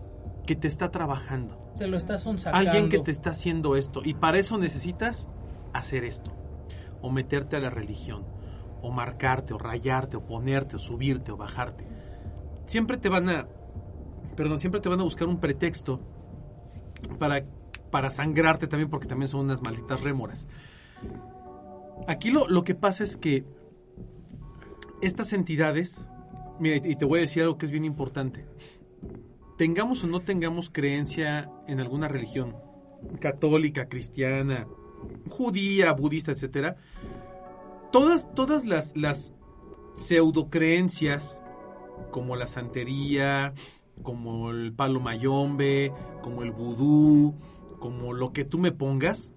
[0.47, 2.57] que te está trabajando, Te lo estás sacando.
[2.57, 5.29] alguien que te está haciendo esto, y para eso necesitas
[5.73, 6.31] hacer esto,
[7.03, 8.25] o meterte a la religión,
[8.81, 11.87] o marcarte, o rayarte, o ponerte, o subirte, o bajarte.
[12.67, 13.49] Siempre te van a,
[14.37, 16.01] perdón, siempre te van a buscar un pretexto
[17.19, 17.45] para,
[17.91, 20.49] para sangrarte también, porque también son unas malditas rémoras.
[22.07, 23.45] Aquí lo, lo que pasa es que
[25.03, 26.07] estas entidades,
[26.59, 28.47] mira, y te voy a decir algo que es bien importante.
[29.59, 32.57] Tengamos o no tengamos creencia en alguna religión,
[33.21, 34.67] católica, cristiana,
[35.29, 36.77] judía, budista, etcétera,
[37.91, 39.33] todas, todas las, las
[39.97, 41.41] pseudocreencias,
[42.11, 43.55] como la santería,
[44.03, 45.93] como el palo mayombe,
[46.23, 47.37] como el vudú,
[47.79, 49.33] como lo que tú me pongas,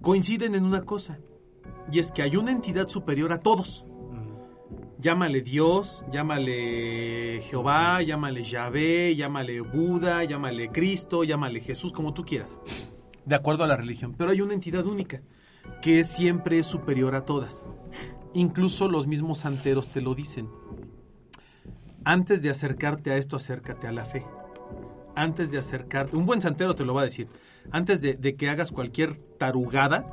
[0.00, 1.18] coinciden en una cosa,
[1.92, 3.84] y es que hay una entidad superior a todos.
[4.98, 12.60] Llámale Dios, llámale Jehová, llámale Yahvé, llámale Buda, llámale Cristo, llámale Jesús, como tú quieras,
[13.30, 14.14] de acuerdo a la religión.
[14.18, 15.22] Pero hay una entidad única,
[15.80, 17.64] que siempre es superior a todas.
[18.34, 20.48] Incluso los mismos santeros te lo dicen.
[22.04, 24.26] Antes de acercarte a esto, acércate a la fe.
[25.14, 27.28] Antes de acercarte, un buen santero te lo va a decir.
[27.70, 30.10] Antes de, que hagas cualquier tarugada,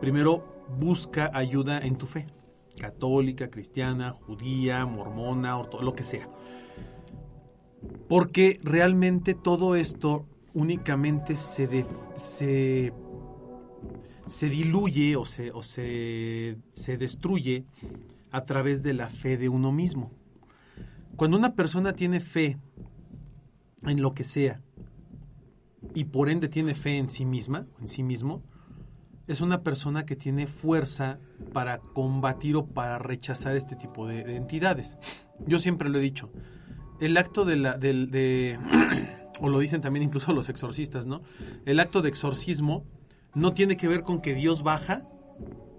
[0.00, 2.26] primero busca ayuda en tu fe.
[2.76, 6.28] Católica, cristiana, judía, mormona, orto- lo que sea.
[8.08, 12.92] Porque realmente todo esto únicamente se, de- se,
[14.26, 17.64] se diluye o, se, o se, se destruye
[18.30, 20.12] a través de la fe de uno mismo.
[21.16, 22.58] Cuando una persona tiene fe
[23.84, 24.60] en lo que sea
[25.94, 28.42] y por ende tiene fe en sí misma, en sí mismo,
[29.26, 31.18] es una persona que tiene fuerza
[31.52, 34.96] para combatir o para rechazar este tipo de, de entidades.
[35.46, 36.30] Yo siempre lo he dicho,
[37.00, 38.58] el acto de la, de,
[39.40, 41.22] o lo dicen también incluso los exorcistas, ¿no?
[41.64, 42.84] El acto de exorcismo
[43.34, 45.06] no tiene que ver con que Dios baja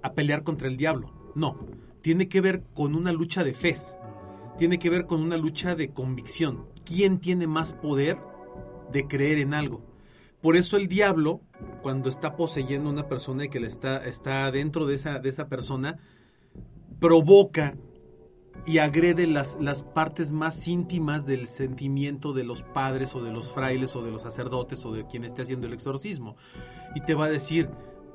[0.02, 1.58] a pelear contra el diablo, no,
[2.02, 3.76] tiene que ver con una lucha de fe,
[4.58, 6.66] tiene que ver con una lucha de convicción.
[6.86, 8.18] ¿Quién tiene más poder
[8.92, 9.82] de creer en algo?
[10.42, 11.40] Por eso el diablo,
[11.82, 15.30] cuando está poseyendo a una persona y que le está, está dentro de esa, de
[15.30, 15.98] esa persona,
[17.00, 17.78] provoca
[18.66, 23.52] y agrede las, las partes más íntimas del sentimiento de los padres o de los
[23.52, 26.38] frailes o de los sacerdotes o de quien esté haciendo el exorcismo.
[26.96, 27.70] Y te va a decir,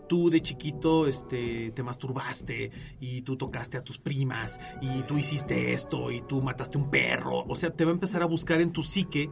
[0.08, 5.72] tú de chiquito este, te masturbaste y tú tocaste a tus primas y tú hiciste
[5.72, 7.44] esto y tú mataste un perro.
[7.46, 9.30] O sea, te va a empezar a buscar en tu psique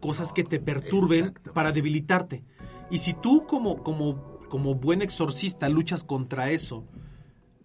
[0.00, 2.44] cosas que te perturben para debilitarte.
[2.90, 6.84] Y si tú como, como, como buen exorcista luchas contra eso,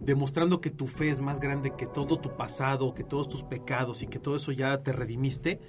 [0.06, 4.02] demostrando que tu fe es más grande que todo tu pasado, que todos tus pecados
[4.02, 5.60] y que todo eso ya te redimiste,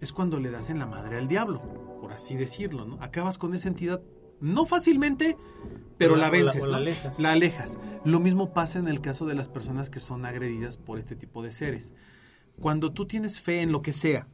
[0.00, 1.60] es cuando le das en la madre al diablo,
[2.00, 2.98] por así decirlo, ¿no?
[3.02, 4.00] Acabas con esa entidad
[4.40, 5.36] no fácilmente,
[5.98, 7.18] pero O la- la o la- vences.
[7.18, 7.78] La alejas.
[8.04, 11.42] Lo mismo pasa en el caso de las personas que son agredidas por este tipo
[11.42, 11.94] de seres.
[12.60, 14.28] Cuando tú tienes fe en lo que sea,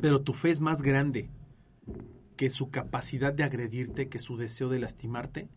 [0.00, 1.30] pero tu fe es más grande
[2.36, 5.48] que su capacidad de agredirte, que su deseo de lastimarte,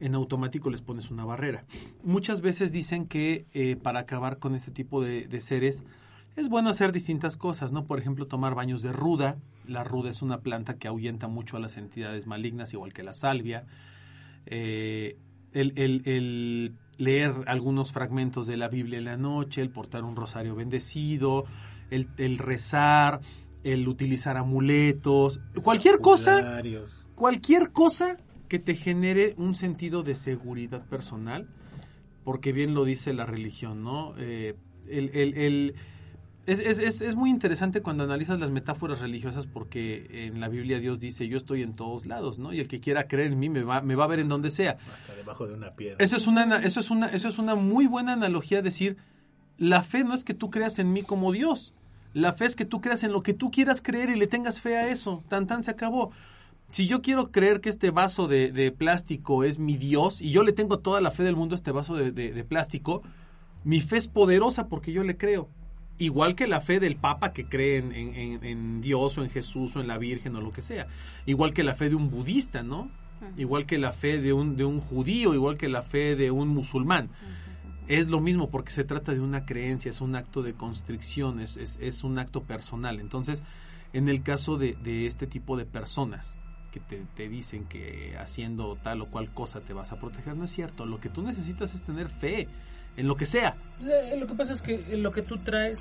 [0.00, 1.64] en automático les pones una barrera.
[2.02, 5.84] Muchas veces dicen que eh, para acabar con este tipo de, de seres
[6.36, 7.84] es bueno hacer distintas cosas, ¿no?
[7.86, 9.38] Por ejemplo, tomar baños de ruda.
[9.66, 13.12] La ruda es una planta que ahuyenta mucho a las entidades malignas, igual que la
[13.14, 13.64] salvia.
[14.46, 15.16] Eh,
[15.52, 20.16] el, el- el leer algunos fragmentos de la Biblia en la noche, el portar un
[20.16, 21.44] rosario bendecido,
[21.90, 23.20] el, el rezar,
[23.62, 26.40] el utilizar amuletos, cualquier cosa
[27.14, 28.18] cualquier cosa
[28.48, 31.48] que te genere un sentido de seguridad personal,
[32.24, 34.14] porque bien lo dice la religión, ¿no?
[34.18, 34.54] Eh,
[34.88, 35.74] el, el- el-
[36.46, 40.78] es, es- es- es muy interesante cuando analizas las metáforas religiosas porque en la Biblia
[40.78, 42.52] Dios dice, yo estoy en todos lados, ¿no?
[42.52, 44.50] Y el que quiera creer en mí me va, me va a ver en donde
[44.52, 44.78] sea.
[44.94, 45.96] Hasta debajo de una piedra.
[45.98, 48.96] Eso es una, eso es una, eso es una muy buena analogía decir,
[49.58, 51.74] la fe no es que tú creas en mí como Dios.
[52.14, 54.60] La fe es que tú creas en lo que tú quieras creer y le tengas
[54.60, 55.24] fe a eso.
[55.28, 56.12] Tan tan se acabó.
[56.68, 60.42] Si yo quiero creer que este vaso de, de plástico es mi Dios y yo
[60.42, 63.02] le tengo toda la fe del mundo a este vaso de, de- de plástico,
[63.64, 65.48] mi fe es poderosa porque yo le creo.
[65.98, 69.30] Igual que la fe del Papa que cree en, en- en- en Dios o en
[69.30, 70.88] Jesús o en la Virgen o lo que sea.
[71.24, 72.90] Igual que la fe de un budista, ¿no?
[73.38, 76.48] Igual que la fe de un, de un judío, igual que la fe de un
[76.48, 77.08] musulmán.
[77.88, 81.56] Es lo mismo porque se trata de una creencia, es un acto de constricción, es,
[81.56, 83.00] es, es un acto personal.
[83.00, 83.42] Entonces,
[83.94, 86.36] en el caso de, de este tipo de personas
[86.76, 90.44] que te, te dicen que haciendo tal o cual cosa te vas a proteger, no
[90.44, 90.84] es cierto.
[90.84, 92.48] Lo que tú necesitas es tener fe
[92.98, 93.56] en lo que sea.
[93.82, 95.80] Eh, Lo que pasa es que lo que tú traes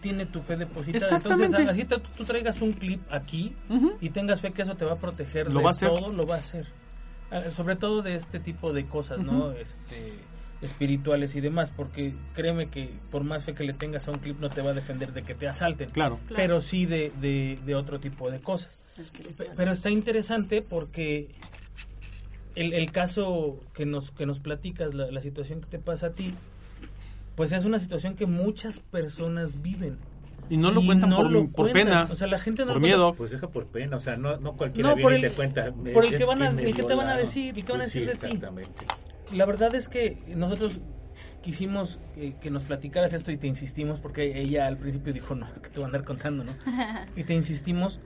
[0.00, 1.04] tiene tu fe depositada.
[1.04, 1.44] Exactamente.
[1.46, 3.54] Entonces, así tú, tú traigas un clip aquí
[4.00, 5.88] y tengas fe que eso te va a proteger Lo de va a hacer.
[5.88, 6.66] todo, lo va a hacer.
[7.30, 9.50] Ah, Sobre todo de este tipo de cosas, ¿no?
[9.52, 10.14] Este
[10.62, 14.38] espirituales y demás, porque créeme que por más fe que le tengas a un clip
[14.40, 16.18] no te va a defender de que te asalten, Claro.
[16.26, 16.36] Claro.
[16.36, 18.78] pero sí de, de, de otro tipo de cosas.
[19.56, 21.28] Pero está interesante porque
[22.54, 26.10] el, el caso que nos, que nos platicas, la, la situación que te pasa a
[26.12, 26.34] ti,
[27.36, 29.98] pues es una situación que muchas personas viven.
[30.48, 32.02] Y no lo cuentan no por, lo por cuentan.
[32.02, 33.14] pena, O sea, la gente no por lo cuenta miedo.
[33.14, 35.36] Pues deja por pena, o sea, no, no cualquiera No, viene por y el- te
[35.36, 35.72] cuenta.
[35.94, 37.24] por el "Es que van a- me el que te van a violaron".
[37.24, 38.34] decir, el que van a Pues decir sí, de ti.
[38.34, 38.84] Exactamente.
[39.32, 40.80] La verdad es que nosotros
[41.40, 45.46] quisimos eh, que nos platicaras esto y te insistimos porque ella al principio dijo, no,
[45.62, 46.52] que te voy a andar contando, ¿no?
[47.16, 48.00] Y te insistimos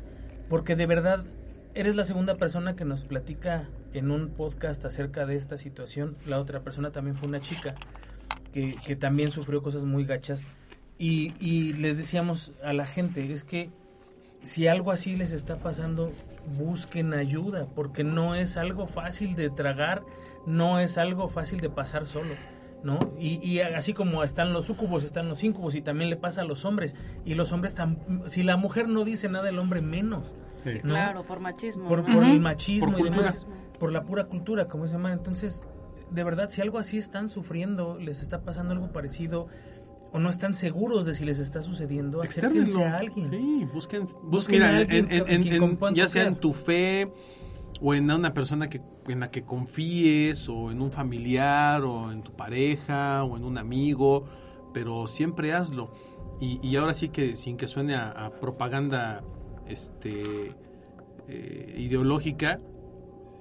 [0.49, 1.24] porque de verdad
[1.74, 6.16] eres la segunda persona que nos platica en un podcast acerca de esta situación.
[6.26, 7.74] La otra persona también fue una chica
[8.53, 10.45] que, que también sufrió cosas muy gachas.
[10.99, 13.70] Y, y le decíamos a la gente, es que
[14.42, 16.12] si algo así les está pasando,
[16.57, 20.03] busquen ayuda, porque no es algo fácil de tragar,
[20.47, 22.34] no es algo fácil de pasar solo,
[22.85, 22.99] ¿no?
[23.18, 26.45] Y, y así como están los sucubos, están los íncubos, y también le pasa a
[26.45, 30.35] los hombres, y los hombres, tam- si la mujer no dice nada, el hombre menos,
[30.64, 30.78] Sí.
[30.85, 30.91] ¿no?
[30.91, 31.89] Claro, por machismo.
[31.89, 32.14] por, ¿no?
[32.14, 33.47] por el machismo Por y demás,
[33.78, 35.12] por la pura cultura, como se llama.
[35.12, 35.62] Entonces,
[36.11, 39.49] de verdad, si algo así están sufriendo, les está pasando algo parecido,
[40.12, 43.30] o no están seguros de si les está sucediendo, acérquense a alguien.
[43.30, 47.11] Sí, busquen, Busquen busquen a alguien en- ya sea en tu fe
[47.80, 52.22] o en una persona que, en la que confíes o en un familiar o en
[52.22, 54.24] tu pareja o en un amigo,
[54.72, 55.92] pero siempre hazlo.
[56.40, 59.22] Y, y ahora sí que sin que suene a, a propaganda
[59.66, 60.54] este
[61.28, 62.60] eh, ideológica,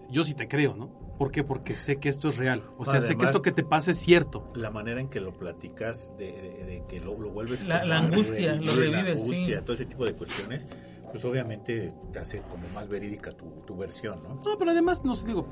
[0.10, 0.88] yo sí te creo, ¿no?
[1.18, 1.44] ¿Por qué?
[1.44, 2.64] Porque sé que esto es real.
[2.78, 4.52] O sea, sé que esto que te pasa es cierto.
[4.56, 7.64] La manera en que lo platicas, de, de- de que lo, lo vuelves...
[7.64, 9.64] La- la a angustia, revivir, lo revives, La angustia, sí.
[9.64, 10.68] todo ese tipo de cuestiones,
[11.14, 14.30] pues obviamente te hace como más verídica tu, tu versión, ¿no?
[14.36, 15.46] No, pero además, nos digo,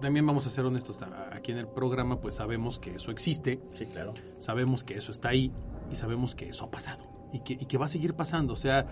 [0.00, 1.00] también vamos a ser honestos,
[1.30, 4.14] aquí en el programa pues sabemos que eso existe, Sí, claro.
[4.38, 5.52] sabemos que eso está ahí
[5.90, 8.54] y sabemos que eso ha pasado y que, y que va a seguir pasando.
[8.54, 8.86] O sea,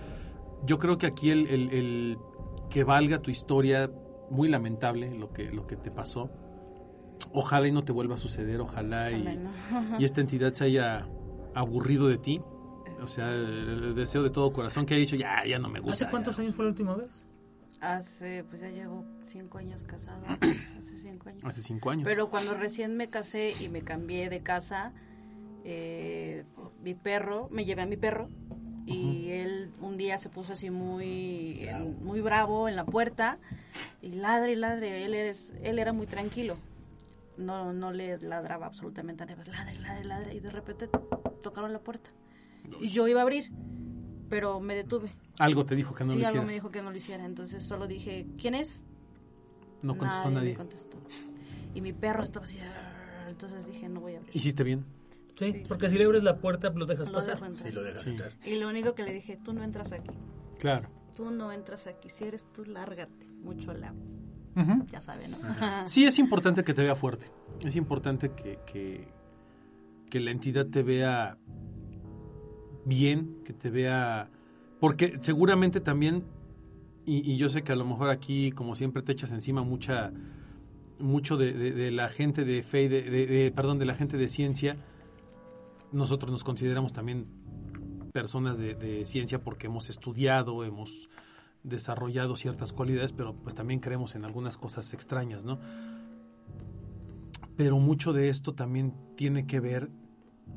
[0.67, 2.19] yo creo que aquí el, el- el
[2.69, 3.91] que valga tu historia,
[4.31, 6.31] muy lamentable lo que, lo que te pasó.
[7.33, 9.99] Ojalá y no te vuelva a suceder, ojalá, y, Ojalá y no.
[10.01, 11.07] y esta entidad se haya
[11.55, 12.41] aburrido de ti.
[13.03, 15.81] O sea, el, el deseo de todo corazón que ha dicho, ya, ya no me
[15.81, 16.05] gusta.
[16.05, 16.43] ¿Hace cuántos ya".
[16.43, 17.27] años fue la última vez?
[17.81, 20.39] Hace, pues ya llevo cinco años casada.
[20.79, 21.43] Hace cinco años.
[21.45, 22.05] Hace cinco años.
[22.05, 24.93] Pero cuando recién me casé y me cambié de casa,
[25.65, 26.45] eh,
[26.83, 28.29] mi perro, me llevé a mi perro
[28.87, 33.39] y él un día se puso así muy, en- muy bravo en la puerta
[34.03, 35.05] y ladre y ladre.
[35.05, 36.57] Él, eres, él era muy tranquilo.
[37.39, 39.45] No, no le ladraba absolutamente a nadie.
[39.51, 40.35] Ladre, ladre, ladre.
[40.35, 40.89] Y de repente
[41.43, 42.11] tocaron la puerta.
[42.81, 43.51] Y yo iba a abrir,
[44.29, 45.13] pero me detuve.
[45.39, 46.47] Algo te dijo que no sí, lo algo hicieras.
[46.47, 47.25] me dijo que no lo hiciera.
[47.25, 48.83] Entonces solo dije, ¿quién es?
[49.83, 50.51] no contestó nadie.
[50.51, 50.99] me contestó.
[51.75, 52.59] Y mi perro estaba así.
[53.29, 54.37] Entonces dije, no voy a abrir.
[54.37, 54.85] ¿Hiciste bien?
[55.37, 57.41] Sí, porque si le abres la puerta, lo dejas Lo pasar.
[57.41, 58.11] dejo lo dejas Sí.
[58.11, 58.33] entrar.
[58.45, 60.11] Y lo único que le dije, tú no entras aquí.
[60.59, 60.91] Claro.
[61.17, 62.11] Tú no entras aquí.
[62.11, 63.27] Si eres tú, lárgate.
[63.43, 63.95] Mucho la...
[64.91, 65.39] Ya sabe, ¿no?
[65.87, 67.27] Sí, es importante que te vea fuerte.
[67.65, 69.09] Es importante que, que,
[70.11, 71.39] que la entidad te vea
[72.85, 74.31] bien, que te vea...
[74.79, 76.25] Porque seguramente también,
[77.05, 80.13] y, yo sé que a lo mejor aquí, como siempre, te echas encima mucha
[80.99, 84.77] mucho de, la gente de fe, de, de- perdón, de la gente de ciencia.
[85.93, 87.27] Nosotros nos consideramos también
[88.13, 91.09] personas de ciencia porque hemos estudiado, hemos
[91.63, 95.59] desarrollado ciertas cualidades, pero pues también creemos en algunas cosas extrañas, ¿no?
[97.57, 99.91] Pero mucho de esto también tiene que ver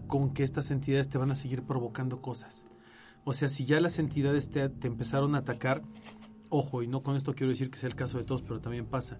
[0.07, 2.65] con que estas entidades te van a seguir provocando cosas.
[3.25, 5.81] O sea, si ya las entidades te, te empezaron a atacar,
[6.49, 8.85] ojo, y no con esto quiero decir que sea el caso de todos, pero también
[8.85, 9.19] pasa.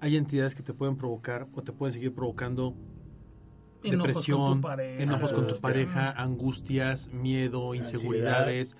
[0.00, 2.74] Hay entidades que te pueden provocar o te pueden seguir provocando
[3.84, 5.02] Enojos depresión, con tu pareja.
[5.02, 5.60] enojos con tu Angustia.
[5.60, 8.76] pareja, angustias, miedo, inseguridades,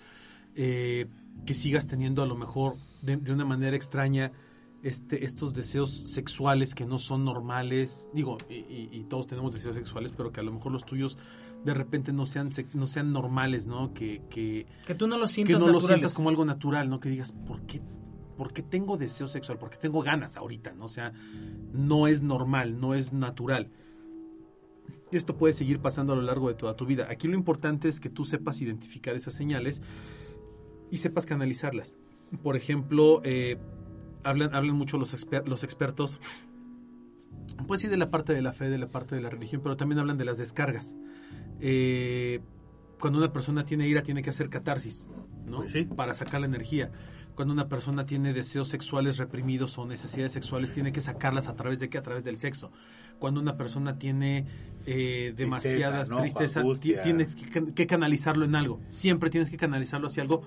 [0.55, 1.07] eh,
[1.45, 4.33] que sigas teniendo a lo mejor de, de una manera extraña
[4.83, 9.77] este, estos deseos sexuales que no son normales, digo, y, y- y todos tenemos deseos
[9.77, 11.19] sexuales, pero que a lo mejor los tuyos
[11.65, 13.95] de repente no sean, se- no sean normales, ¿no?
[13.95, 16.99] Que, que, Que tú no lo que sientas no lo sientas como algo natural, ¿no?
[16.99, 17.81] Que digas, ¿por qué,
[18.37, 19.59] ¿por qué tengo deseo sexual?
[19.59, 20.73] ¿Por qué tengo ganas ahorita?
[20.73, 20.87] ¿no?
[20.87, 21.13] O sea,
[21.73, 23.71] no es normal, no es natural.
[25.13, 27.07] Esto puede seguir pasando a lo largo de toda tu vida.
[27.11, 29.83] Aquí lo importante es que tú sepas identificar esas señales
[30.91, 31.97] y sepas canalizarlas.
[32.43, 33.59] Por ejemplo, eh,
[34.25, 36.21] hablan, hablan mucho los, exper- los expertos,
[37.67, 39.77] pues sí, de la parte de la fe, de la parte de la religión, pero
[39.77, 40.95] también hablan de las descargas.
[41.61, 42.41] Eh,
[43.01, 45.09] cuando una persona tiene ira, tiene que hacer catarsis,
[45.45, 45.59] ¿no?
[45.59, 45.85] Pues sí.
[45.85, 46.91] Para sacar la energía.
[47.35, 51.81] Cuando una persona tiene deseos sexuales reprimidos o necesidades sexuales, tiene que sacarlas a través
[51.81, 51.99] de qué?
[51.99, 52.71] A través del sexo.
[53.19, 54.45] Cuando una persona tiene
[54.87, 56.63] eh, demasiadas tristeza,
[57.03, 58.81] tienes que, que canalizarlo en algo.
[58.91, 60.43] Siempre tienes que canalizarlo hacia algo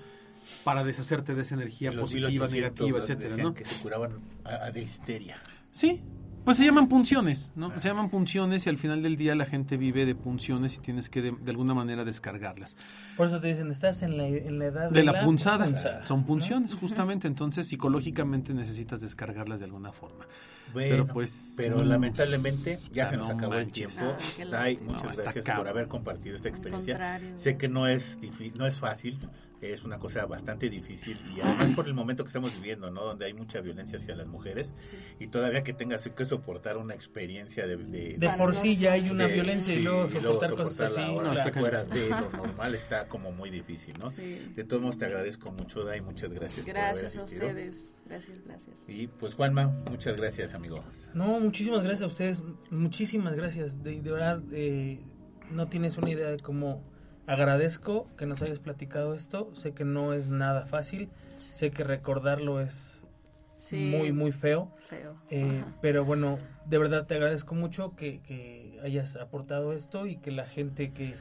[0.64, 3.54] para deshacerte de esa energía los positiva, 1800 negativa, etcétera, ¿no?
[3.54, 4.12] que se curaban
[4.44, 5.36] a, a de histeria.
[5.72, 6.02] Sí,
[6.44, 7.76] pues se llaman punciones, ¿no?
[7.80, 11.08] Se llaman punciones y al final del día la gente vive de punciones y tienes
[11.10, 12.76] que de, de alguna manera descargarlas.
[13.16, 16.20] Por eso te dicen, estás en la, en la edad De la punzada, punzada, son
[16.20, 16.26] ¿no?
[16.26, 20.24] punciones justamente, entonces psicológicamente necesitas descargarlas de alguna forma.
[20.72, 24.16] Bueno, Pero, pues, pero lamentablemente ya se nos no acabó el tiempo.
[24.52, 27.20] Ay, muchas gracias por haber compartido esta experiencia.
[27.34, 29.18] sé que no es difí- no es fácil,
[29.62, 33.02] es una cosa bastante difícil y además por el momento que estamos viviendo, ¿no?
[33.04, 34.74] Donde hay mucha violencia hacia las mujeres
[35.18, 39.08] y todavía que tengas que soportar una experiencia de, de- De por sí ya hay
[39.10, 41.00] una de- violencia y sí, luego soportar cosas así.
[41.00, 41.52] ahora claro.
[41.52, 44.10] que fuera de lo normal está como muy difícil, ¿no?
[44.10, 44.52] Sí.
[44.54, 47.46] De todos modos te agradezco mucho, Dai, muchas gracias, por haber Gracias a asistido.
[47.48, 48.02] ustedes.
[48.06, 48.84] Gracias, gracias.
[48.88, 50.84] Y pues Juanma, muchas gracias, amigo.
[51.14, 53.82] No, muchísimas gracias a ustedes, muchísimas gracias.
[53.82, 55.00] De, de verdad, eh,
[55.50, 56.84] no tienes una idea de cómo
[57.26, 59.50] agradezco que nos hayas platicado esto.
[59.54, 63.02] Sé que no es nada fácil, sé que recordarlo es
[63.50, 64.70] Sí, muy, muy feo.
[64.88, 65.16] feo.
[65.30, 70.30] Eh, pero bueno, de verdad te agradezco mucho que, que hayas aportado esto y que
[70.30, 71.14] la gente que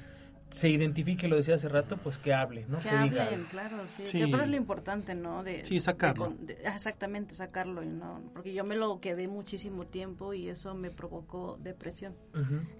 [0.55, 2.79] se identifique, lo decía hace rato, pues que hable, ¿no?
[2.79, 3.47] Que diga hablen, algo.
[3.49, 4.03] claro, sí.
[4.05, 4.19] Sí.
[4.19, 5.43] Que, pero es lo importante, ¿no?
[5.43, 6.29] De, Sí, sacarlo.
[6.29, 7.83] de con- de- ah, exactamente, sacarlo.
[7.83, 12.15] y no Porque yo me lo quedé muchísimo tiempo y eso me provocó depresión.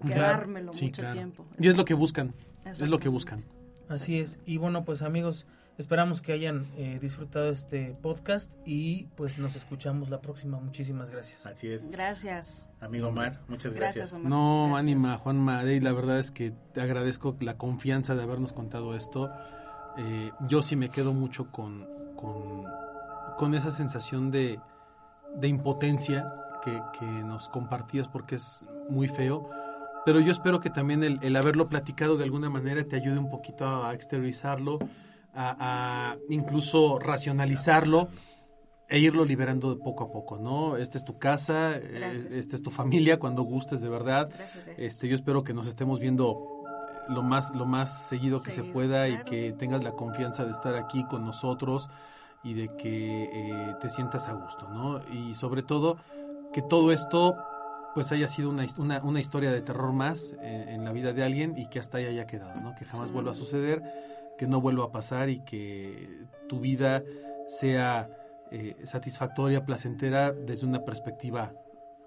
[0.06, 1.14] Quedármelo Sí, mucho claro.
[1.14, 1.46] tiempo.
[1.58, 3.44] Y es lo que buscan, es lo que buscan.
[3.88, 4.40] Así es.
[4.46, 5.46] Y bueno, pues amigos,
[5.78, 10.58] esperamos que hayan eh, disfrutado este podcast y pues nos escuchamos la próxima.
[10.58, 11.46] Muchísimas gracias.
[11.46, 11.90] Así es.
[11.90, 12.70] Gracias.
[12.80, 13.96] Amigo Omar, muchas gracias.
[13.96, 14.30] Gracias, Omar.
[14.30, 14.80] No, Gracias.
[14.80, 19.30] ánima, Juanma, Dey, la verdad es que te agradezco la confianza de habernos contado esto.
[19.98, 21.86] Eh, yo sí me quedo mucho con,
[22.16, 22.64] con,
[23.38, 24.60] con esa sensación de,
[25.36, 26.32] de impotencia
[26.62, 29.48] que, que nos compartías porque es muy feo.
[30.04, 33.28] Pero yo espero que también el, el haberlo platicado de alguna manera te ayude un
[33.28, 34.78] poquito a exteriorizarlo,
[35.36, 38.08] a, a incluso racionalizarlo
[38.88, 40.76] e irlo liberando de poco a poco, ¿no?
[40.76, 42.32] Esta es tu casa, eh, Gracias.
[42.32, 44.28] esta es tu familia, cuando gustes de verdad.
[44.28, 44.78] Gracias, gracias.
[44.78, 46.62] Este, yo espero que nos estemos viendo
[47.08, 49.24] lo más, lo más seguido que se Seguido, pueda y claro.
[49.30, 51.88] que tengas la confianza de estar aquí con nosotros
[52.44, 55.00] y de que eh, te sientas a gusto, ¿no?
[55.12, 55.96] Y sobre todo
[56.52, 57.36] que todo esto
[57.94, 61.24] pues haya sido una, una, una historia de terror más eh, en la vida de
[61.24, 62.74] alguien y que hasta ahí haya quedado, ¿no?
[62.76, 63.12] Que jamás Sí.
[63.14, 63.82] vuelva a suceder,
[64.36, 67.02] que no vuelva a pasar y que tu vida
[67.46, 68.08] sea
[68.50, 71.52] eh, satisfactoria, placentera desde una perspectiva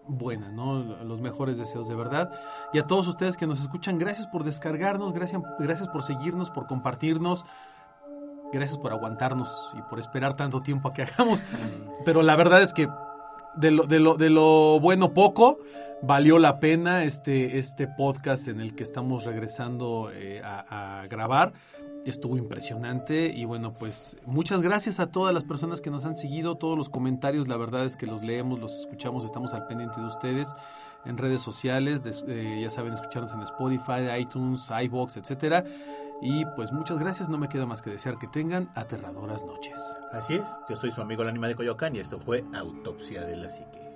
[0.07, 0.81] buena, ¿no?
[1.03, 2.31] Los mejores deseos de verdad.
[2.73, 6.67] Y a todos ustedes que nos escuchan, gracias por descargarnos, gracias, gracias por seguirnos, por
[6.67, 7.45] compartirnos.
[8.51, 11.43] Gracias por aguantarnos y por esperar tanto tiempo a que hagamos.
[12.03, 12.89] Pero la verdad es que
[13.55, 15.59] de lo, bueno poco,
[16.01, 21.53] valió la pena este, este podcast en el que estamos regresando eh, a grabar.
[22.09, 26.55] Estuvo impresionante y bueno, pues muchas gracias a todas las personas que nos han seguido,
[26.55, 30.07] todos los comentarios, la verdad es que los leemos, los escuchamos, estamos al pendiente de
[30.07, 30.49] ustedes
[31.05, 35.63] en redes sociales, eh, ya saben, escucharnos en Spotify, iTunes, iBox, etcétera.
[36.21, 39.79] Y pues muchas gracias, no me queda más que desear que tengan aterradoras noches.
[40.11, 43.37] Así es, yo soy su amigo el anima de Coyoacán y esto fue Autopsia de
[43.37, 43.89] la Psique.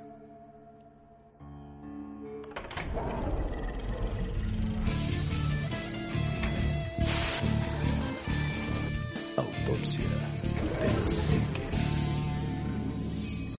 [9.65, 10.03] Autopsia
[10.81, 11.72] de la psique.